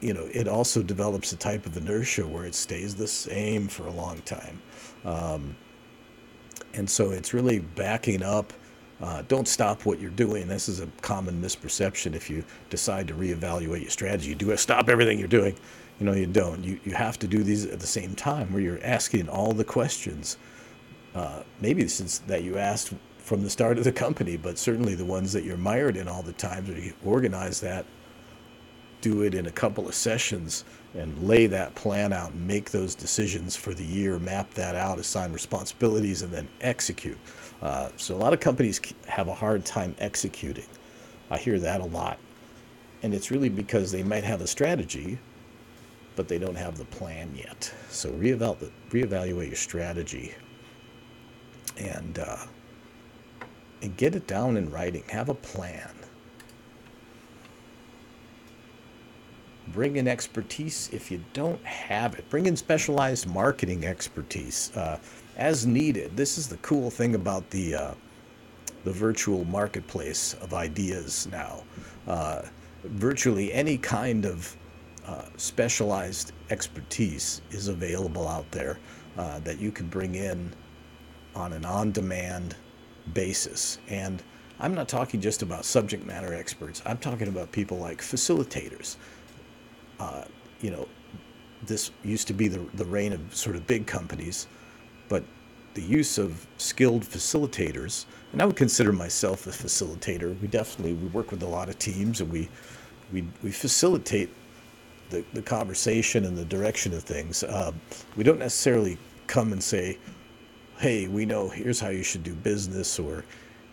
you 0.00 0.14
know 0.14 0.28
it 0.32 0.48
also 0.48 0.82
develops 0.82 1.32
a 1.32 1.36
type 1.36 1.66
of 1.66 1.76
inertia 1.76 2.26
where 2.26 2.46
it 2.46 2.54
stays 2.54 2.94
the 2.94 3.08
same 3.08 3.68
for 3.68 3.86
a 3.86 3.92
long 3.92 4.20
time, 4.22 4.60
um, 5.04 5.56
and 6.74 6.88
so 6.88 7.10
it's 7.10 7.34
really 7.34 7.60
backing 7.60 8.22
up 8.22 8.52
uh, 9.02 9.20
don't 9.26 9.48
stop 9.48 9.84
what 9.84 10.00
you're 10.00 10.10
doing. 10.10 10.46
This 10.46 10.68
is 10.68 10.78
a 10.78 10.86
common 11.00 11.42
misperception. 11.42 12.14
If 12.14 12.30
you 12.30 12.44
decide 12.70 13.08
to 13.08 13.14
reevaluate 13.14 13.82
your 13.82 13.90
strategy, 13.90 14.28
you 14.28 14.36
do 14.36 14.56
stop 14.56 14.88
everything 14.88 15.18
you're 15.18 15.26
doing. 15.26 15.56
You 15.98 16.06
know, 16.06 16.12
you 16.12 16.26
don't. 16.26 16.62
You, 16.62 16.78
you 16.84 16.94
have 16.94 17.18
to 17.18 17.26
do 17.26 17.42
these 17.42 17.66
at 17.66 17.80
the 17.80 17.86
same 17.86 18.14
time 18.14 18.52
where 18.52 18.62
you're 18.62 18.82
asking 18.84 19.28
all 19.28 19.52
the 19.52 19.64
questions, 19.64 20.36
uh, 21.16 21.42
maybe 21.60 21.88
since 21.88 22.20
that 22.20 22.44
you 22.44 22.58
asked 22.58 22.94
from 23.18 23.42
the 23.42 23.50
start 23.50 23.76
of 23.76 23.82
the 23.82 23.92
company, 23.92 24.36
but 24.36 24.56
certainly 24.56 24.94
the 24.94 25.04
ones 25.04 25.32
that 25.32 25.42
you're 25.42 25.56
mired 25.56 25.96
in 25.96 26.06
all 26.06 26.22
the 26.22 26.32
time. 26.32 26.64
So 26.66 26.72
you 26.72 26.92
organize 27.04 27.60
that, 27.60 27.84
do 29.02 29.22
it 29.22 29.34
in 29.34 29.46
a 29.46 29.50
couple 29.50 29.86
of 29.86 29.94
sessions, 29.94 30.64
and 30.94 31.26
lay 31.26 31.46
that 31.46 31.74
plan 31.74 32.12
out 32.12 32.34
make 32.34 32.70
those 32.70 32.94
decisions 32.94 33.54
for 33.56 33.74
the 33.74 33.84
year, 33.84 34.18
map 34.18 34.52
that 34.54 34.74
out, 34.74 34.98
assign 34.98 35.32
responsibilities, 35.32 36.22
and 36.22 36.32
then 36.32 36.48
execute. 36.62 37.18
Uh, 37.60 37.90
so 37.96 38.14
a 38.14 38.16
lot 38.16 38.32
of 38.32 38.40
companies 38.40 38.80
have 39.06 39.28
a 39.28 39.34
hard 39.34 39.64
time 39.64 39.94
executing. 39.98 40.66
I 41.30 41.38
hear 41.38 41.58
that 41.60 41.80
a 41.80 41.84
lot. 41.84 42.18
And 43.02 43.12
it's 43.14 43.30
really 43.30 43.48
because 43.48 43.90
they 43.90 44.02
might 44.02 44.24
have 44.24 44.40
a 44.40 44.46
strategy, 44.46 45.18
but 46.14 46.28
they 46.28 46.38
don't 46.38 46.54
have 46.54 46.78
the 46.78 46.84
plan 46.86 47.34
yet. 47.34 47.72
So 47.88 48.10
reevaluate, 48.12 48.70
reevaluate 48.90 49.46
your 49.48 49.56
strategy 49.56 50.34
and, 51.78 52.18
uh, 52.18 52.36
and 53.80 53.96
get 53.96 54.14
it 54.14 54.26
down 54.26 54.56
in 54.56 54.70
writing. 54.70 55.02
Have 55.08 55.28
a 55.30 55.34
plan. 55.34 55.90
Bring 59.68 59.96
in 59.96 60.08
expertise 60.08 60.90
if 60.92 61.10
you 61.10 61.22
don't 61.32 61.62
have 61.64 62.14
it. 62.14 62.28
Bring 62.30 62.46
in 62.46 62.56
specialized 62.56 63.26
marketing 63.26 63.86
expertise. 63.86 64.76
Uh, 64.76 64.98
as 65.36 65.66
needed. 65.66 66.16
This 66.16 66.38
is 66.38 66.48
the 66.48 66.56
cool 66.58 66.90
thing 66.90 67.14
about 67.14 67.48
the 67.50 67.74
uh, 67.74 67.94
the 68.84 68.92
virtual 68.92 69.44
marketplace 69.44 70.34
of 70.34 70.54
ideas 70.54 71.28
now. 71.30 71.62
Uh, 72.06 72.42
virtually 72.84 73.52
any 73.52 73.78
kind 73.78 74.24
of 74.26 74.56
uh, 75.06 75.22
specialized 75.36 76.32
expertise 76.50 77.42
is 77.50 77.68
available 77.68 78.26
out 78.26 78.50
there 78.50 78.78
uh, 79.16 79.38
that 79.40 79.60
you 79.60 79.70
can 79.70 79.86
bring 79.86 80.16
in 80.16 80.52
on 81.34 81.52
an 81.52 81.64
on-demand 81.64 82.56
basis. 83.14 83.78
And 83.88 84.22
I'm 84.58 84.74
not 84.74 84.88
talking 84.88 85.20
just 85.20 85.42
about 85.42 85.64
subject 85.64 86.04
matter 86.04 86.34
experts. 86.34 86.82
I'm 86.84 86.98
talking 86.98 87.28
about 87.28 87.52
people 87.52 87.78
like 87.78 88.00
facilitators. 88.00 88.96
Uh, 90.02 90.24
you 90.60 90.70
know, 90.70 90.88
this 91.64 91.90
used 92.02 92.26
to 92.28 92.34
be 92.34 92.48
the, 92.48 92.60
the 92.74 92.84
reign 92.84 93.12
of 93.12 93.20
sort 93.34 93.56
of 93.56 93.66
big 93.66 93.86
companies 93.86 94.48
but 95.08 95.24
the 95.74 95.82
use 95.82 96.18
of 96.18 96.46
skilled 96.56 97.02
facilitators, 97.02 98.06
and 98.32 98.40
I 98.40 98.46
would 98.46 98.56
consider 98.56 98.92
myself 98.92 99.46
a 99.46 99.50
facilitator. 99.50 100.38
We 100.40 100.48
definitely 100.48 100.94
we 100.94 101.08
work 101.08 101.30
with 101.30 101.42
a 101.42 101.46
lot 101.46 101.68
of 101.68 101.78
teams, 101.78 102.22
and 102.22 102.30
we 102.30 102.48
we 103.12 103.26
we 103.42 103.50
facilitate 103.50 104.30
the, 105.10 105.22
the 105.34 105.42
conversation 105.42 106.24
and 106.24 106.36
the 106.36 106.46
direction 106.46 106.94
of 106.94 107.02
things. 107.02 107.42
Uh, 107.44 107.72
we 108.16 108.24
don't 108.24 108.38
necessarily 108.38 108.96
come 109.26 109.52
and 109.52 109.62
say, 109.62 109.98
"Hey, 110.78 111.08
we 111.08 111.26
know 111.26 111.50
here's 111.50 111.80
how 111.80 111.90
you 111.90 112.02
should 112.02 112.22
do 112.22 112.34
business," 112.34 112.98
or 112.98 113.24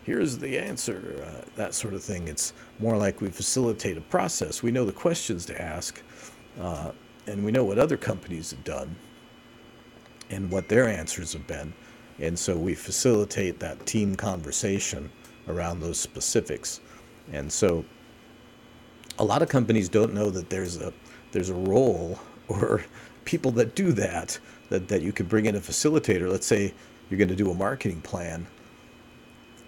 "Here's 0.09 0.39
the 0.39 0.57
answer," 0.57 1.23
uh, 1.23 1.47
that 1.55 1.75
sort 1.75 1.93
of 1.93 2.03
thing. 2.03 2.27
It's 2.27 2.53
more 2.79 2.97
like 2.97 3.21
we 3.21 3.29
facilitate 3.29 3.95
a 3.95 4.01
process. 4.01 4.63
We 4.63 4.71
know 4.71 4.83
the 4.83 4.91
questions 4.91 5.45
to 5.45 5.61
ask, 5.61 6.01
uh, 6.59 6.93
and 7.27 7.45
we 7.45 7.51
know 7.51 7.63
what 7.63 7.77
other 7.77 7.95
companies 7.95 8.49
have 8.49 8.63
done 8.63 8.95
and 10.31 10.49
what 10.49 10.67
their 10.67 10.87
answers 10.87 11.33
have 11.33 11.45
been. 11.45 11.73
And 12.17 12.39
so 12.39 12.57
we 12.57 12.73
facilitate 12.73 13.59
that 13.59 13.85
team 13.85 14.15
conversation 14.15 15.11
around 15.47 15.79
those 15.79 15.99
specifics. 15.99 16.81
And 17.31 17.51
so 17.51 17.85
a 19.19 19.23
lot 19.23 19.43
of 19.43 19.49
companies 19.49 19.89
don't 19.89 20.15
know 20.15 20.31
that 20.31 20.49
there's 20.49 20.77
a 20.77 20.91
there's 21.33 21.49
a 21.49 21.53
role 21.53 22.19
or 22.47 22.83
people 23.25 23.51
that 23.51 23.75
do 23.75 23.91
that 23.91 24.39
that, 24.69 24.87
that 24.87 25.03
you 25.03 25.13
could 25.13 25.29
bring 25.29 25.45
in 25.45 25.55
a 25.55 25.59
facilitator. 25.59 26.31
Let's 26.31 26.47
say 26.47 26.73
you're 27.11 27.19
going 27.19 27.27
to 27.29 27.35
do 27.35 27.51
a 27.51 27.53
marketing 27.53 28.01
plan. 28.01 28.47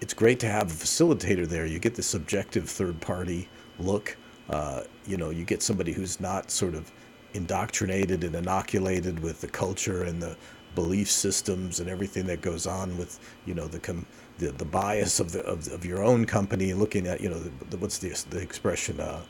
It's 0.02 0.14
great 0.14 0.40
to 0.40 0.48
have 0.48 0.68
a 0.68 0.74
facilitator 0.74 1.46
there. 1.46 1.64
You 1.64 1.78
get 1.78 1.94
the 1.94 2.02
subjective 2.02 2.68
third 2.68 3.00
party 3.00 3.48
look. 3.78 4.16
Uh, 4.50 4.82
you 5.06 5.16
know, 5.16 5.30
you 5.30 5.44
get 5.44 5.62
somebody 5.62 5.92
who's 5.92 6.18
not 6.18 6.50
sort 6.50 6.74
of 6.74 6.90
indoctrinated 7.34 8.24
and 8.24 8.34
inoculated 8.34 9.20
with 9.20 9.40
the 9.40 9.46
culture 9.46 10.02
and 10.02 10.20
the 10.20 10.36
belief 10.74 11.08
systems 11.08 11.78
and 11.78 11.88
everything 11.88 12.26
that 12.26 12.40
goes 12.40 12.66
on 12.66 12.98
with 12.98 13.20
you 13.46 13.54
know 13.54 13.68
the 13.68 13.78
com- 13.78 14.04
the, 14.38 14.50
the 14.52 14.64
bias 14.64 15.20
of 15.20 15.30
the 15.30 15.44
of, 15.44 15.68
of 15.68 15.84
your 15.84 16.02
own 16.02 16.24
company 16.24 16.72
looking 16.72 17.06
at 17.06 17.20
you 17.20 17.28
know 17.30 17.38
the, 17.38 17.64
the, 17.66 17.76
what's 17.76 17.98
the 17.98 18.08
the 18.30 18.40
expression 18.40 18.98
uh, 18.98 19.22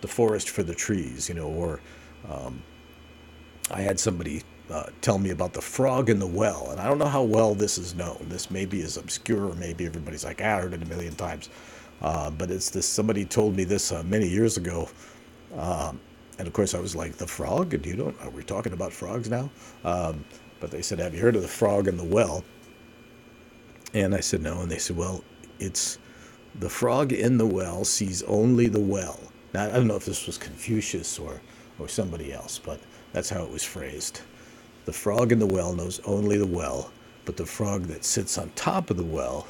the 0.00 0.08
forest 0.08 0.50
for 0.50 0.64
the 0.64 0.74
trees 0.74 1.28
you 1.28 1.36
know 1.36 1.46
or 1.46 1.80
um, 2.28 2.60
I 3.70 3.82
had 3.82 4.00
somebody 4.00 4.42
uh, 4.70 4.84
tell 5.00 5.18
me 5.18 5.30
about 5.30 5.52
the 5.52 5.62
frog 5.62 6.10
in 6.10 6.18
the 6.18 6.26
well 6.26 6.70
and 6.70 6.80
I 6.80 6.88
don't 6.88 6.98
know 6.98 7.06
how 7.06 7.22
well 7.22 7.54
this 7.54 7.78
is 7.78 7.94
known 7.94 8.26
this 8.28 8.50
maybe 8.50 8.80
is 8.80 8.96
obscure 8.96 9.54
maybe 9.54 9.86
everybody's 9.86 10.24
like 10.24 10.40
ah, 10.42 10.56
I 10.56 10.60
heard 10.60 10.74
it 10.74 10.82
a 10.82 10.86
million 10.86 11.14
times 11.14 11.48
uh, 12.02 12.30
but 12.30 12.50
it's 12.50 12.70
this 12.70 12.86
somebody 12.86 13.24
told 13.24 13.56
me 13.56 13.64
this 13.64 13.92
uh, 13.92 14.02
many 14.04 14.28
years 14.28 14.56
ago 14.56 14.88
um, 15.56 16.00
and 16.38 16.46
of 16.46 16.52
course, 16.52 16.74
I 16.74 16.80
was 16.80 16.94
like, 16.94 17.16
the 17.16 17.26
frog? 17.26 17.74
And 17.74 17.84
you 17.84 17.96
don't, 17.96 18.20
are 18.20 18.30
we 18.30 18.42
talking 18.42 18.72
about 18.72 18.92
frogs 18.92 19.30
now? 19.30 19.50
Um, 19.84 20.24
but 20.60 20.70
they 20.70 20.82
said, 20.82 20.98
have 20.98 21.14
you 21.14 21.20
heard 21.20 21.36
of 21.36 21.42
the 21.42 21.48
frog 21.48 21.88
in 21.88 21.96
the 21.96 22.04
well? 22.04 22.44
And 23.94 24.14
I 24.14 24.20
said, 24.20 24.42
no. 24.42 24.60
And 24.60 24.70
they 24.70 24.78
said, 24.78 24.96
well, 24.96 25.24
it's 25.58 25.98
the 26.56 26.68
frog 26.68 27.12
in 27.12 27.38
the 27.38 27.46
well 27.46 27.84
sees 27.84 28.22
only 28.24 28.66
the 28.68 28.80
well. 28.80 29.20
Now, 29.54 29.66
I 29.66 29.70
don't 29.72 29.86
know 29.86 29.96
if 29.96 30.04
this 30.04 30.26
was 30.26 30.36
Confucius 30.36 31.18
or, 31.18 31.40
or 31.78 31.88
somebody 31.88 32.32
else, 32.32 32.58
but 32.58 32.80
that's 33.12 33.30
how 33.30 33.42
it 33.42 33.50
was 33.50 33.64
phrased. 33.64 34.20
The 34.86 34.92
frog 34.92 35.32
in 35.32 35.40
the 35.40 35.46
well 35.46 35.74
knows 35.74 36.00
only 36.04 36.38
the 36.38 36.46
well, 36.46 36.92
but 37.24 37.36
the 37.36 37.44
frog 37.44 37.82
that 37.86 38.04
sits 38.04 38.38
on 38.38 38.50
top 38.54 38.88
of 38.88 38.96
the 38.96 39.04
well, 39.04 39.48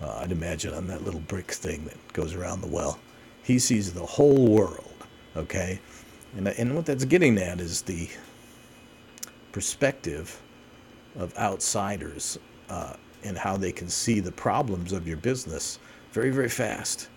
uh, 0.00 0.20
I'd 0.22 0.32
imagine 0.32 0.72
on 0.72 0.86
that 0.86 1.04
little 1.04 1.20
brick 1.20 1.52
thing 1.52 1.84
that 1.84 2.12
goes 2.14 2.34
around 2.34 2.62
the 2.62 2.68
well, 2.68 2.98
he 3.42 3.58
sees 3.58 3.92
the 3.92 4.06
whole 4.06 4.48
world. 4.48 5.04
Okay, 5.36 5.78
and 6.34 6.48
and 6.48 6.74
what 6.74 6.86
that's 6.86 7.04
getting 7.04 7.36
at 7.36 7.60
is 7.60 7.82
the 7.82 8.08
perspective 9.52 10.40
of 11.16 11.36
outsiders 11.36 12.38
uh, 12.70 12.94
and 13.24 13.36
how 13.36 13.58
they 13.58 13.70
can 13.70 13.90
see 13.90 14.18
the 14.18 14.32
problems 14.32 14.92
of 14.92 15.06
your 15.06 15.18
business 15.18 15.78
very 16.12 16.30
very 16.30 16.48
fast. 16.48 17.08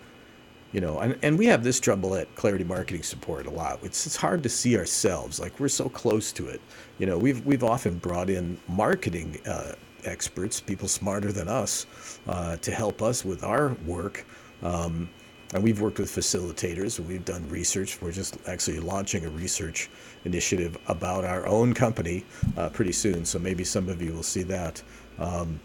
You 0.71 0.79
know, 0.79 0.99
and, 0.99 1.17
and 1.21 1.37
we 1.37 1.45
have 1.47 1.63
this 1.63 1.79
trouble 1.79 2.15
at 2.15 2.33
Clarity 2.35 2.63
Marketing 2.63 3.03
Support 3.03 3.45
a 3.45 3.49
lot. 3.49 3.79
It's 3.83 4.05
it's 4.05 4.15
hard 4.15 4.41
to 4.43 4.49
see 4.49 4.77
ourselves 4.77 5.39
like 5.39 5.59
we're 5.59 5.67
so 5.67 5.89
close 5.89 6.31
to 6.33 6.47
it. 6.47 6.61
You 6.97 7.07
know, 7.07 7.17
we've 7.17 7.45
we've 7.45 7.63
often 7.63 7.97
brought 7.97 8.29
in 8.29 8.57
marketing 8.69 9.39
uh, 9.45 9.73
experts, 10.05 10.61
people 10.61 10.87
smarter 10.87 11.31
than 11.31 11.47
us, 11.47 11.85
uh, 12.27 12.55
to 12.57 12.71
help 12.71 13.01
us 13.01 13.25
with 13.25 13.43
our 13.43 13.75
work. 13.85 14.25
Um, 14.63 15.09
and 15.53 15.61
we've 15.61 15.81
worked 15.81 15.99
with 15.99 16.09
facilitators. 16.09 16.99
We've 16.99 17.25
done 17.25 17.47
research. 17.49 18.01
We're 18.01 18.13
just 18.13 18.37
actually 18.47 18.79
launching 18.79 19.25
a 19.25 19.29
research 19.29 19.89
initiative 20.23 20.77
about 20.87 21.25
our 21.25 21.45
own 21.45 21.73
company 21.73 22.23
uh, 22.55 22.69
pretty 22.69 22.93
soon. 22.93 23.25
So 23.25 23.37
maybe 23.37 23.65
some 23.65 23.89
of 23.89 24.01
you 24.01 24.13
will 24.13 24.23
see 24.23 24.43
that. 24.43 24.81
Um, 25.19 25.59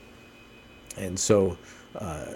and 0.97 1.17
so 1.17 1.57
uh, 1.95 2.33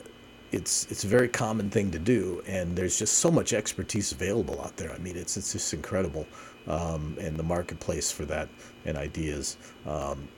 it's 0.53 0.87
it's 0.91 1.05
a 1.05 1.07
very 1.07 1.29
common 1.29 1.71
thing 1.71 1.91
to 1.93 1.99
do, 1.99 2.43
and 2.47 2.77
there's 2.77 2.99
just 2.99 3.19
so 3.19 3.31
much 3.31 3.53
expertise 3.53 4.13
available 4.13 4.61
out 4.61 4.77
there. 4.77 4.93
I 4.93 4.99
mean, 4.99 5.17
it's 5.17 5.37
it's 5.37 5.53
just 5.53 5.73
incredible, 5.73 6.27
um, 6.67 7.17
and 7.21 7.37
the 7.37 7.43
marketplace 7.43 8.11
for 8.11 8.25
that 8.27 8.49
and 8.85 8.97
ideas. 8.97 9.57
Um, 9.87 10.29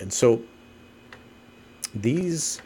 and 0.00 0.12
so 0.12 0.40
these 1.94 2.60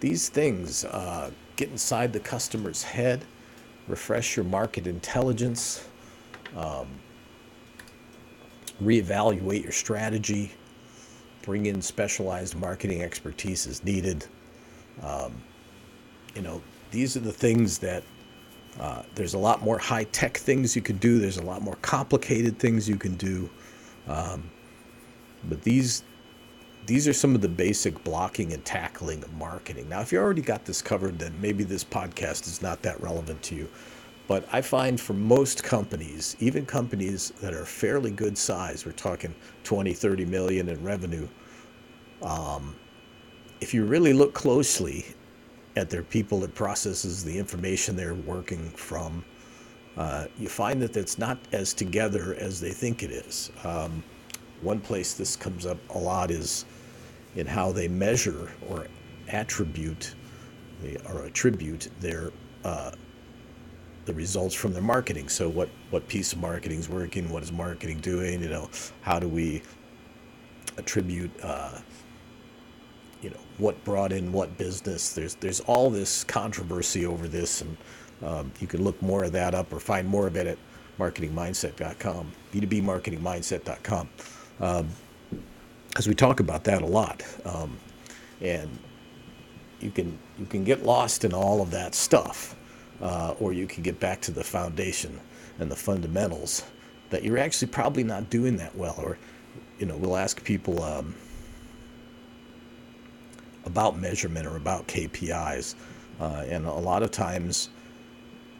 these 0.00 0.28
things 0.28 0.84
uh, 0.84 1.30
get 1.56 1.70
inside 1.70 2.12
the 2.12 2.20
customer's 2.20 2.82
head, 2.82 3.24
refresh 3.86 4.36
your 4.36 4.46
market 4.46 4.86
intelligence, 4.86 5.86
um, 6.56 6.88
reevaluate 8.82 9.62
your 9.62 9.72
strategy, 9.72 10.52
bring 11.42 11.66
in 11.66 11.82
specialized 11.82 12.56
marketing 12.56 13.02
expertise 13.02 13.66
as 13.66 13.84
needed. 13.84 14.26
Um, 15.02 15.42
you 16.34 16.42
know, 16.42 16.60
these 16.90 17.16
are 17.16 17.20
the 17.20 17.32
things 17.32 17.78
that 17.78 18.02
uh, 18.78 19.02
there's 19.14 19.34
a 19.34 19.38
lot 19.38 19.62
more 19.62 19.78
high 19.78 20.04
tech 20.04 20.36
things 20.36 20.76
you 20.76 20.82
can 20.82 20.96
do. 20.98 21.18
There's 21.18 21.38
a 21.38 21.42
lot 21.42 21.62
more 21.62 21.76
complicated 21.82 22.58
things 22.58 22.88
you 22.88 22.96
can 22.96 23.14
do. 23.16 23.50
Um, 24.06 24.50
but 25.44 25.62
these 25.62 26.04
these 26.86 27.06
are 27.06 27.12
some 27.12 27.34
of 27.34 27.40
the 27.40 27.48
basic 27.48 28.02
blocking 28.02 28.52
and 28.52 28.64
tackling 28.64 29.22
of 29.22 29.32
marketing. 29.34 29.88
Now, 29.88 30.00
if 30.00 30.10
you 30.10 30.18
already 30.18 30.42
got 30.42 30.64
this 30.64 30.82
covered, 30.82 31.18
then 31.18 31.32
maybe 31.40 31.62
this 31.62 31.84
podcast 31.84 32.48
is 32.48 32.62
not 32.62 32.82
that 32.82 33.00
relevant 33.00 33.42
to 33.42 33.54
you. 33.54 33.68
But 34.26 34.48
I 34.50 34.60
find 34.60 35.00
for 35.00 35.12
most 35.12 35.62
companies, 35.62 36.36
even 36.40 36.66
companies 36.66 37.32
that 37.40 37.52
are 37.52 37.64
fairly 37.64 38.10
good 38.10 38.36
size, 38.36 38.86
we're 38.86 38.92
talking 38.92 39.34
20, 39.62 39.92
30 39.92 40.24
million 40.24 40.68
in 40.68 40.82
revenue, 40.82 41.28
um, 42.22 42.74
if 43.60 43.74
you 43.74 43.84
really 43.84 44.12
look 44.12 44.32
closely 44.32 45.04
at 45.76 45.90
their 45.90 46.02
people, 46.02 46.44
and 46.44 46.54
processes, 46.54 47.24
the 47.24 47.38
information 47.38 47.96
they're 47.96 48.14
working 48.14 48.70
from, 48.70 49.24
uh, 49.96 50.26
you 50.38 50.48
find 50.48 50.80
that 50.82 50.96
it's 50.96 51.18
not 51.18 51.38
as 51.52 51.74
together 51.74 52.34
as 52.38 52.60
they 52.60 52.72
think 52.72 53.02
it 53.02 53.10
is. 53.10 53.50
Um, 53.64 54.02
one 54.62 54.80
place 54.80 55.14
this 55.14 55.36
comes 55.36 55.66
up 55.66 55.78
a 55.90 55.98
lot 55.98 56.30
is 56.30 56.64
in 57.36 57.46
how 57.46 57.72
they 57.72 57.88
measure 57.88 58.50
or 58.68 58.86
attribute 59.28 60.14
or 61.08 61.24
attribute 61.24 61.88
their 62.00 62.32
uh, 62.64 62.92
the 64.06 64.14
results 64.14 64.54
from 64.54 64.72
their 64.72 64.82
marketing. 64.82 65.28
So 65.28 65.48
what 65.48 65.68
what 65.90 66.06
piece 66.08 66.32
of 66.32 66.40
marketing 66.40 66.78
is 66.78 66.88
working? 66.88 67.30
What 67.30 67.42
is 67.42 67.52
marketing 67.52 68.00
doing? 68.00 68.42
You 68.42 68.48
know, 68.48 68.70
how 69.02 69.18
do 69.18 69.28
we 69.28 69.62
attribute? 70.76 71.30
Uh, 71.42 71.78
you 73.22 73.30
know 73.30 73.40
what 73.58 73.82
brought 73.84 74.12
in 74.12 74.32
what 74.32 74.56
business. 74.58 75.12
There's 75.12 75.34
there's 75.36 75.60
all 75.60 75.90
this 75.90 76.24
controversy 76.24 77.06
over 77.06 77.28
this, 77.28 77.62
and 77.62 77.76
um, 78.22 78.52
you 78.60 78.66
can 78.66 78.82
look 78.82 79.00
more 79.02 79.24
of 79.24 79.32
that 79.32 79.54
up 79.54 79.72
or 79.72 79.80
find 79.80 80.06
more 80.06 80.26
of 80.26 80.36
it 80.36 80.46
at 80.46 80.58
marketingmindset.com, 80.98 82.32
b2bmarketingmindset.com. 82.52 84.08
Um, 84.60 84.88
because 85.88 86.06
we 86.06 86.14
talk 86.14 86.38
about 86.38 86.62
that 86.64 86.82
a 86.82 86.86
lot, 86.86 87.24
um, 87.44 87.76
and 88.40 88.70
you 89.80 89.90
can 89.90 90.16
you 90.38 90.46
can 90.46 90.62
get 90.62 90.84
lost 90.84 91.24
in 91.24 91.32
all 91.32 91.60
of 91.60 91.70
that 91.72 91.94
stuff, 91.94 92.54
uh, 93.02 93.34
or 93.40 93.52
you 93.52 93.66
can 93.66 93.82
get 93.82 93.98
back 93.98 94.20
to 94.22 94.30
the 94.30 94.44
foundation 94.44 95.18
and 95.58 95.70
the 95.70 95.76
fundamentals 95.76 96.64
that 97.10 97.24
you're 97.24 97.38
actually 97.38 97.68
probably 97.68 98.04
not 98.04 98.30
doing 98.30 98.56
that 98.56 98.74
well. 98.76 98.94
Or, 98.98 99.18
you 99.78 99.86
know, 99.86 99.96
we'll 99.96 100.16
ask 100.16 100.42
people 100.42 100.82
um, 100.82 101.14
about 103.70 103.98
measurement 103.98 104.46
or 104.46 104.56
about 104.56 104.86
KPIs, 104.88 105.76
uh, 106.20 106.44
and 106.48 106.66
a 106.66 106.72
lot 106.72 107.02
of 107.02 107.10
times 107.10 107.70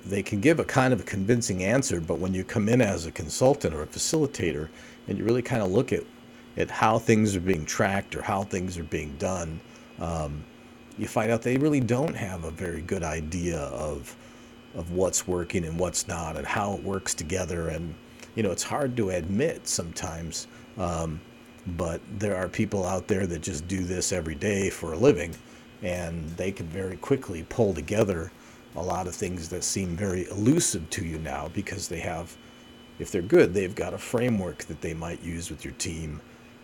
they 0.05 0.23
can 0.23 0.41
give 0.41 0.61
a 0.61 0.65
kind 0.65 0.93
of 0.93 1.01
a 1.01 1.03
convincing 1.03 1.65
answer, 1.65 2.01
but 2.01 2.19
when 2.19 2.33
you 2.33 2.45
come 2.45 2.69
in 2.69 2.81
as 2.81 3.07
a 3.07 3.13
consultant 3.13 3.75
or 3.75 3.83
a 3.83 3.87
facilitator 3.87 4.69
and 5.09 5.19
you 5.19 5.25
really 5.25 5.43
kind 5.43 5.63
of 5.63 5.71
look 5.71 5.93
at 5.93 6.05
at 6.57 6.71
how 6.71 6.99
things 6.99 7.37
are 7.37 7.41
being 7.41 7.65
tracked 7.65 8.15
or 8.17 8.23
how 8.23 8.43
things 8.43 8.77
are 8.77 8.85
being 8.85 9.15
done, 9.19 9.61
um, 10.01 10.43
you 10.99 11.07
find 11.07 11.31
out 11.31 11.43
they 11.43 11.57
really 11.57 11.81
don't 11.81 12.15
have 12.15 12.45
a 12.45 12.51
very 12.51 12.83
good 12.83 13.03
idea 13.03 13.59
of 13.59 14.17
of 14.75 14.93
what's 14.93 15.27
working 15.27 15.65
and 15.65 15.79
what's 15.79 16.07
not 16.07 16.37
and 16.37 16.47
how 16.47 16.75
it 16.75 16.83
works 16.83 17.13
together. 17.15 17.69
And 17.69 17.95
you 18.37 18.43
know, 18.43 18.53
it's 18.53 18.63
hard 18.63 18.97
to 18.97 19.11
admit 19.11 19.67
sometimes, 19.67 20.47
um, 20.79 21.21
but 21.67 22.01
there 22.19 22.37
are 22.37 22.49
people 22.49 22.85
out 22.85 23.09
there 23.09 23.27
that 23.27 23.43
just 23.43 23.69
do 23.69 23.85
this 23.85 24.13
every 24.13 24.35
day 24.35 24.71
for 24.71 24.93
a 24.93 24.99
living, 24.99 25.35
and 25.83 26.29
they 26.37 26.53
can 26.53 26.67
very 26.67 26.97
quickly 26.97 27.45
pull 27.49 27.75
together 27.75 28.33
a 28.77 28.83
lot 28.83 29.07
of 29.07 29.15
things 29.15 29.49
that 29.49 29.65
seem 29.65 29.97
very 29.97 30.29
elusive 30.31 30.89
to 30.91 31.05
you 31.05 31.19
now 31.19 31.49
because 31.55 31.89
they 31.89 32.01
have 32.01 32.37
if 33.01 33.11
they're 33.11 33.23
good, 33.23 33.55
they've 33.55 33.75
got 33.75 33.95
a 33.95 33.99
framework 33.99 34.65
that 34.65 34.83
they 34.83 34.93
might 34.93 35.23
use 35.23 35.51
with 35.51 35.65
your 35.65 35.73
team 35.75 36.21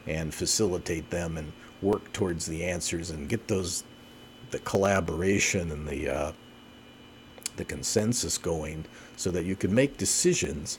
and 0.07 0.33
facilitate 0.33 1.09
them 1.09 1.39
and 1.39 1.51
work 1.81 2.13
towards 2.13 2.45
the 2.45 2.63
answers 2.63 3.11
and 3.11 3.29
get 3.29 3.49
those 3.49 3.85
the 4.51 4.59
collaboration 4.61 5.73
and 5.73 5.89
the 5.89 6.09
uh, 6.09 6.33
the 7.57 7.65
consensus 7.65 8.39
going 8.39 8.85
so 9.17 9.31
that 9.31 9.45
you 9.45 9.57
can 9.57 9.75
make 9.75 9.97
decisions 9.97 10.79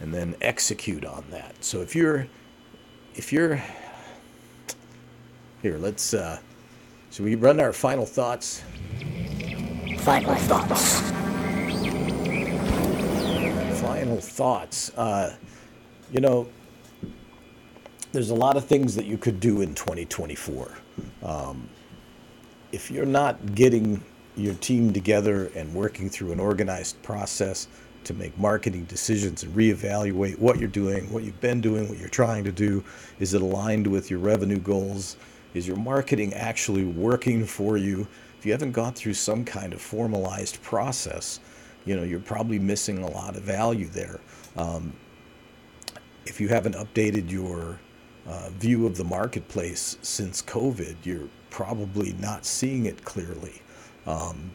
and 0.00 0.12
then 0.14 0.36
execute 0.42 1.04
on 1.04 1.24
that. 1.30 1.64
So 1.64 1.80
if 1.80 1.96
you're 1.96 2.28
if 3.14 3.32
you're 3.32 3.62
here, 5.62 5.78
let's 5.78 6.14
uh, 6.14 6.38
should 7.10 7.24
we 7.24 7.34
run 7.34 7.60
our 7.60 7.72
final 7.72 8.06
thoughts? 8.06 8.62
Final 9.98 10.34
thoughts. 10.34 11.00
Final 13.80 14.20
thoughts. 14.20 14.90
Uh, 14.96 15.36
you 16.12 16.20
know, 16.20 16.48
there's 18.12 18.30
a 18.30 18.34
lot 18.34 18.56
of 18.56 18.64
things 18.64 18.94
that 18.94 19.06
you 19.06 19.18
could 19.18 19.40
do 19.40 19.60
in 19.60 19.74
2024. 19.74 20.72
Um, 21.22 21.68
if 22.72 22.90
you're 22.90 23.06
not 23.06 23.54
getting 23.54 24.02
your 24.36 24.54
team 24.54 24.92
together 24.92 25.50
and 25.54 25.74
working 25.74 26.08
through 26.08 26.32
an 26.32 26.40
organized 26.40 27.02
process 27.02 27.68
to 28.04 28.14
make 28.14 28.36
marketing 28.38 28.84
decisions 28.84 29.42
and 29.42 29.54
reevaluate 29.54 30.38
what 30.38 30.58
you're 30.58 30.68
doing, 30.68 31.10
what 31.12 31.22
you've 31.22 31.40
been 31.40 31.60
doing, 31.60 31.88
what 31.88 31.98
you're 31.98 32.08
trying 32.08 32.44
to 32.44 32.52
do, 32.52 32.82
is 33.18 33.34
it 33.34 33.42
aligned 33.42 33.86
with 33.86 34.10
your 34.10 34.20
revenue 34.20 34.58
goals? 34.58 35.16
Is 35.54 35.66
your 35.66 35.76
marketing 35.76 36.32
actually 36.34 36.84
working 36.84 37.44
for 37.44 37.76
you? 37.76 38.06
If 38.38 38.46
you 38.46 38.52
haven't 38.52 38.72
gone 38.72 38.94
through 38.94 39.14
some 39.14 39.44
kind 39.44 39.72
of 39.72 39.80
formalized 39.80 40.62
process, 40.62 41.40
you 41.84 41.96
know 41.96 42.02
you're 42.02 42.20
probably 42.20 42.58
missing 42.58 42.98
a 42.98 43.10
lot 43.10 43.36
of 43.36 43.42
value 43.42 43.86
there. 43.86 44.20
Um, 44.56 44.92
if 46.26 46.40
you 46.40 46.48
haven't 46.48 46.74
updated 46.74 47.30
your 47.30 47.78
uh, 48.26 48.50
view 48.50 48.86
of 48.86 48.96
the 48.96 49.04
marketplace 49.04 49.96
since 50.02 50.42
COVID, 50.42 50.96
you're 51.04 51.28
probably 51.50 52.12
not 52.14 52.44
seeing 52.44 52.86
it 52.86 53.04
clearly. 53.04 53.60
Um, 54.06 54.52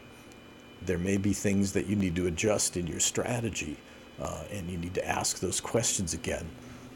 there 0.85 0.97
may 0.97 1.17
be 1.17 1.33
things 1.33 1.73
that 1.73 1.87
you 1.87 1.95
need 1.95 2.15
to 2.15 2.27
adjust 2.27 2.77
in 2.77 2.87
your 2.87 2.99
strategy, 2.99 3.77
uh, 4.21 4.43
and 4.51 4.69
you 4.69 4.77
need 4.77 4.93
to 4.95 5.07
ask 5.07 5.39
those 5.39 5.59
questions 5.59 6.13
again. 6.13 6.47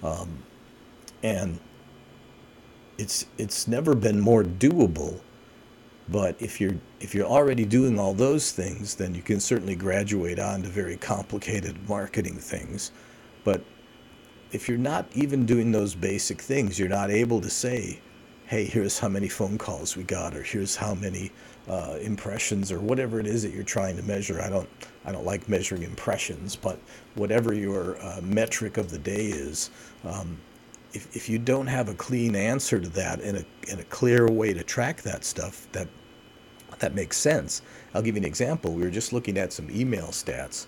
Um, 0.03 0.43
and 1.23 1.59
it's 2.97 3.25
it's 3.37 3.67
never 3.67 3.95
been 3.95 4.19
more 4.19 4.43
doable. 4.43 5.19
But 6.09 6.35
if 6.39 6.59
you're 6.59 6.75
if 6.99 7.13
you're 7.13 7.27
already 7.27 7.65
doing 7.65 7.99
all 7.99 8.13
those 8.13 8.51
things, 8.51 8.95
then 8.95 9.13
you 9.15 9.21
can 9.21 9.39
certainly 9.39 9.75
graduate 9.75 10.39
on 10.39 10.63
to 10.63 10.69
very 10.69 10.97
complicated 10.97 11.77
marketing 11.87 12.37
things. 12.37 12.91
But 13.43 13.63
if 14.51 14.67
you're 14.67 14.77
not 14.77 15.05
even 15.13 15.45
doing 15.45 15.71
those 15.71 15.93
basic 15.95 16.41
things, 16.41 16.79
you're 16.79 16.89
not 16.89 17.11
able 17.11 17.39
to 17.41 17.49
say, 17.49 17.99
hey, 18.47 18.65
here's 18.65 18.97
how 18.97 19.07
many 19.07 19.29
phone 19.29 19.57
calls 19.57 19.95
we 19.95 20.03
got, 20.03 20.35
or 20.35 20.41
here's 20.41 20.75
how 20.75 20.95
many 20.95 21.31
uh, 21.69 21.97
impressions, 22.01 22.71
or 22.71 22.79
whatever 22.79 23.19
it 23.19 23.27
is 23.27 23.43
that 23.43 23.53
you're 23.53 23.63
trying 23.63 23.95
to 23.95 24.03
measure. 24.03 24.41
I 24.41 24.49
don't, 24.49 24.69
I 25.05 25.11
don't 25.11 25.25
like 25.25 25.47
measuring 25.47 25.83
impressions, 25.83 26.55
but 26.55 26.79
whatever 27.15 27.53
your 27.53 28.01
uh, 28.01 28.19
metric 28.21 28.77
of 28.77 28.89
the 28.89 28.99
day 28.99 29.27
is, 29.27 29.69
um, 30.03 30.37
if, 30.93 31.15
if 31.15 31.29
you 31.29 31.37
don't 31.37 31.67
have 31.67 31.87
a 31.87 31.93
clean 31.93 32.35
answer 32.35 32.79
to 32.79 32.89
that 32.89 33.21
and 33.21 33.37
a, 33.37 33.45
and 33.69 33.79
a 33.79 33.83
clear 33.85 34.27
way 34.27 34.53
to 34.53 34.63
track 34.63 35.01
that 35.03 35.23
stuff, 35.23 35.67
that 35.71 35.87
that 36.79 36.95
makes 36.95 37.17
sense. 37.17 37.61
I'll 37.93 38.01
give 38.01 38.15
you 38.15 38.21
an 38.21 38.25
example. 38.25 38.73
We 38.73 38.83
were 38.83 38.89
just 38.89 39.11
looking 39.11 39.37
at 39.37 39.51
some 39.51 39.69
email 39.69 40.07
stats 40.07 40.65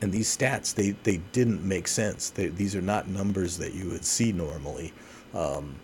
and 0.00 0.12
these 0.12 0.34
stats 0.34 0.74
they, 0.74 0.90
they 1.02 1.18
didn't 1.32 1.62
make 1.64 1.88
sense 1.88 2.30
they, 2.30 2.48
these 2.48 2.74
are 2.76 2.82
not 2.82 3.08
numbers 3.08 3.58
that 3.58 3.74
you 3.74 3.88
would 3.88 4.04
see 4.04 4.32
normally 4.32 4.92
um, 5.34 5.74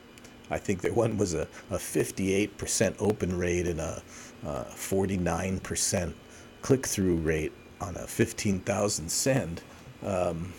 i 0.51 0.59
think 0.59 0.81
that 0.81 0.95
one 0.95 1.17
was 1.17 1.35
a, 1.35 1.43
a 1.71 1.77
58% 1.77 2.95
open 2.99 3.39
rate 3.39 3.67
and 3.67 3.81
a, 3.81 4.03
a 4.45 4.65
49% 4.71 6.15
click 6.63 6.87
through 6.87 7.17
rate 7.17 7.53
on 7.81 7.97
a 7.97 8.07
15,000 8.07 9.09
send, 9.11 9.63
um, 10.03 10.53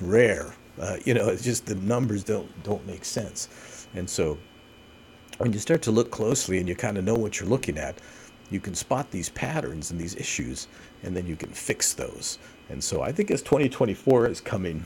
rare. 0.00 0.52
Uh, 0.78 0.98
you 1.04 1.14
know, 1.14 1.28
it's 1.28 1.42
just 1.42 1.64
the 1.66 1.74
numbers 1.76 2.22
don't 2.22 2.50
don't 2.62 2.86
make 2.86 3.04
sense. 3.04 3.48
And 3.94 4.08
so 4.08 4.38
when 5.38 5.52
you 5.52 5.58
start 5.58 5.82
to 5.82 5.90
look 5.90 6.10
closely 6.10 6.58
and 6.58 6.68
you 6.68 6.74
kind 6.74 6.98
of 6.98 7.04
know 7.04 7.14
what 7.14 7.40
you're 7.40 7.48
looking 7.48 7.78
at, 7.78 7.98
you 8.50 8.60
can 8.60 8.74
spot 8.74 9.10
these 9.10 9.30
patterns 9.30 9.90
and 9.90 10.00
these 10.00 10.14
issues, 10.16 10.68
and 11.02 11.16
then 11.16 11.26
you 11.26 11.36
can 11.36 11.50
fix 11.50 11.94
those. 11.94 12.38
And 12.68 12.82
so 12.82 13.02
I 13.02 13.12
think 13.12 13.30
as 13.30 13.42
2024 13.42 14.28
is 14.28 14.40
coming, 14.40 14.84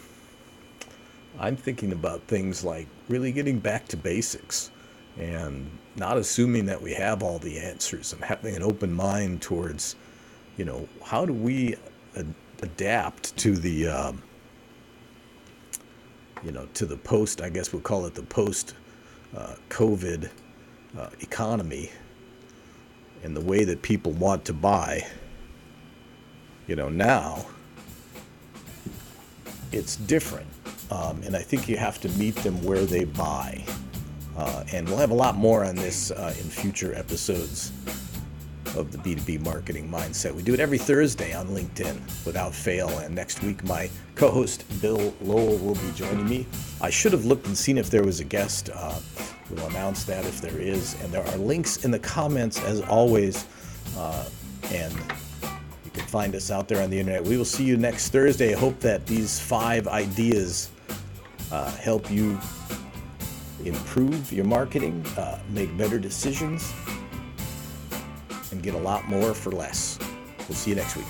I'm 1.38 1.56
thinking 1.56 1.92
about 1.92 2.22
things 2.22 2.64
like 2.64 2.86
really 3.08 3.32
getting 3.32 3.58
back 3.58 3.88
to 3.88 3.96
basics 3.96 4.70
and 5.18 5.70
not 5.96 6.16
assuming 6.16 6.66
that 6.66 6.80
we 6.80 6.92
have 6.94 7.22
all 7.22 7.38
the 7.38 7.58
answers 7.58 8.12
and 8.12 8.22
having 8.22 8.56
an 8.56 8.62
open 8.62 8.92
mind 8.92 9.42
towards, 9.42 9.96
you 10.56 10.64
know, 10.64 10.88
how 11.04 11.24
do 11.24 11.32
we 11.32 11.76
ad- 12.16 12.34
adapt 12.62 13.36
to 13.38 13.56
the, 13.56 13.88
um, 13.88 14.22
you 16.42 16.52
know, 16.52 16.66
to 16.74 16.86
the 16.86 16.96
post, 16.96 17.40
I 17.40 17.48
guess 17.48 17.72
we'll 17.72 17.82
call 17.82 18.06
it 18.06 18.14
the 18.14 18.22
post 18.22 18.74
uh, 19.36 19.54
COVID 19.68 20.30
uh, 20.98 21.08
economy 21.20 21.90
and 23.22 23.36
the 23.36 23.40
way 23.40 23.64
that 23.64 23.82
people 23.82 24.12
want 24.12 24.44
to 24.46 24.52
buy. 24.52 25.06
You 26.66 26.76
know, 26.76 26.88
now 26.88 27.46
it's 29.72 29.96
different. 29.96 30.46
Um, 30.90 31.22
and 31.24 31.36
I 31.36 31.42
think 31.42 31.68
you 31.68 31.76
have 31.76 32.00
to 32.00 32.08
meet 32.10 32.34
them 32.36 32.62
where 32.64 32.84
they 32.84 33.04
buy. 33.04 33.64
Uh, 34.36 34.64
and 34.72 34.88
we'll 34.88 34.98
have 34.98 35.10
a 35.10 35.14
lot 35.14 35.36
more 35.36 35.64
on 35.64 35.76
this 35.76 36.10
uh, 36.10 36.34
in 36.38 36.44
future 36.48 36.94
episodes 36.94 37.72
of 38.76 38.92
the 38.92 38.98
B2B 38.98 39.40
marketing 39.40 39.88
mindset. 39.90 40.32
We 40.34 40.42
do 40.42 40.54
it 40.54 40.60
every 40.60 40.78
Thursday 40.78 41.34
on 41.34 41.48
LinkedIn 41.48 42.24
without 42.24 42.54
fail. 42.54 42.88
And 43.00 43.14
next 43.14 43.42
week, 43.42 43.62
my 43.64 43.90
co 44.14 44.30
host 44.30 44.64
Bill 44.80 45.14
Lowell 45.20 45.58
will 45.58 45.74
be 45.74 45.90
joining 45.94 46.28
me. 46.28 46.46
I 46.80 46.90
should 46.90 47.12
have 47.12 47.24
looked 47.24 47.46
and 47.46 47.56
seen 47.56 47.78
if 47.78 47.90
there 47.90 48.04
was 48.04 48.20
a 48.20 48.24
guest. 48.24 48.70
Uh, 48.72 48.98
we'll 49.50 49.66
announce 49.66 50.04
that 50.04 50.24
if 50.24 50.40
there 50.40 50.58
is. 50.58 51.00
And 51.02 51.12
there 51.12 51.26
are 51.26 51.36
links 51.36 51.84
in 51.84 51.90
the 51.90 51.98
comments 51.98 52.62
as 52.64 52.80
always. 52.82 53.46
Uh, 53.96 54.28
and 54.70 54.94
you 55.84 55.90
can 55.92 56.06
find 56.06 56.34
us 56.34 56.50
out 56.50 56.68
there 56.68 56.82
on 56.82 56.90
the 56.90 56.98
internet. 56.98 57.24
We 57.24 57.36
will 57.36 57.44
see 57.44 57.64
you 57.64 57.76
next 57.76 58.10
Thursday. 58.10 58.54
I 58.54 58.58
hope 58.58 58.78
that 58.80 59.06
these 59.06 59.40
five 59.40 59.88
ideas 59.88 60.70
uh, 61.50 61.70
help 61.72 62.10
you 62.10 62.38
improve 63.64 64.32
your 64.32 64.44
marketing, 64.44 65.04
uh, 65.16 65.38
make 65.50 65.76
better 65.76 65.98
decisions, 65.98 66.72
and 68.50 68.62
get 68.62 68.74
a 68.74 68.78
lot 68.78 69.06
more 69.08 69.34
for 69.34 69.52
less. 69.52 69.98
We'll 70.48 70.56
see 70.56 70.70
you 70.70 70.76
next 70.76 70.96
week. 70.96 71.04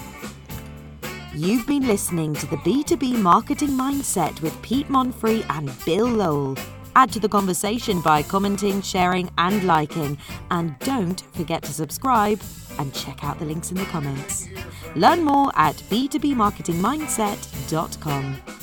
You've 1.34 1.66
been 1.66 1.86
listening 1.86 2.34
to 2.34 2.46
the 2.46 2.56
B2B 2.56 3.20
Marketing 3.20 3.70
Mindset 3.70 4.42
with 4.42 4.60
Pete 4.62 4.88
Monfrey 4.88 5.46
and 5.48 5.72
Bill 5.84 6.08
Lowell. 6.08 6.56
Add 6.96 7.12
to 7.12 7.20
the 7.20 7.28
conversation 7.28 8.00
by 8.00 8.24
commenting, 8.24 8.82
sharing, 8.82 9.30
and 9.38 9.62
liking. 9.64 10.18
And 10.50 10.76
don't 10.80 11.20
forget 11.32 11.62
to 11.62 11.72
subscribe 11.72 12.40
and 12.78 12.92
check 12.92 13.22
out 13.22 13.38
the 13.38 13.44
links 13.44 13.70
in 13.70 13.76
the 13.76 13.84
comments. 13.84 14.48
Learn 14.96 15.22
more 15.22 15.52
at 15.54 15.76
b2bmarketingmindset.com. 15.76 18.59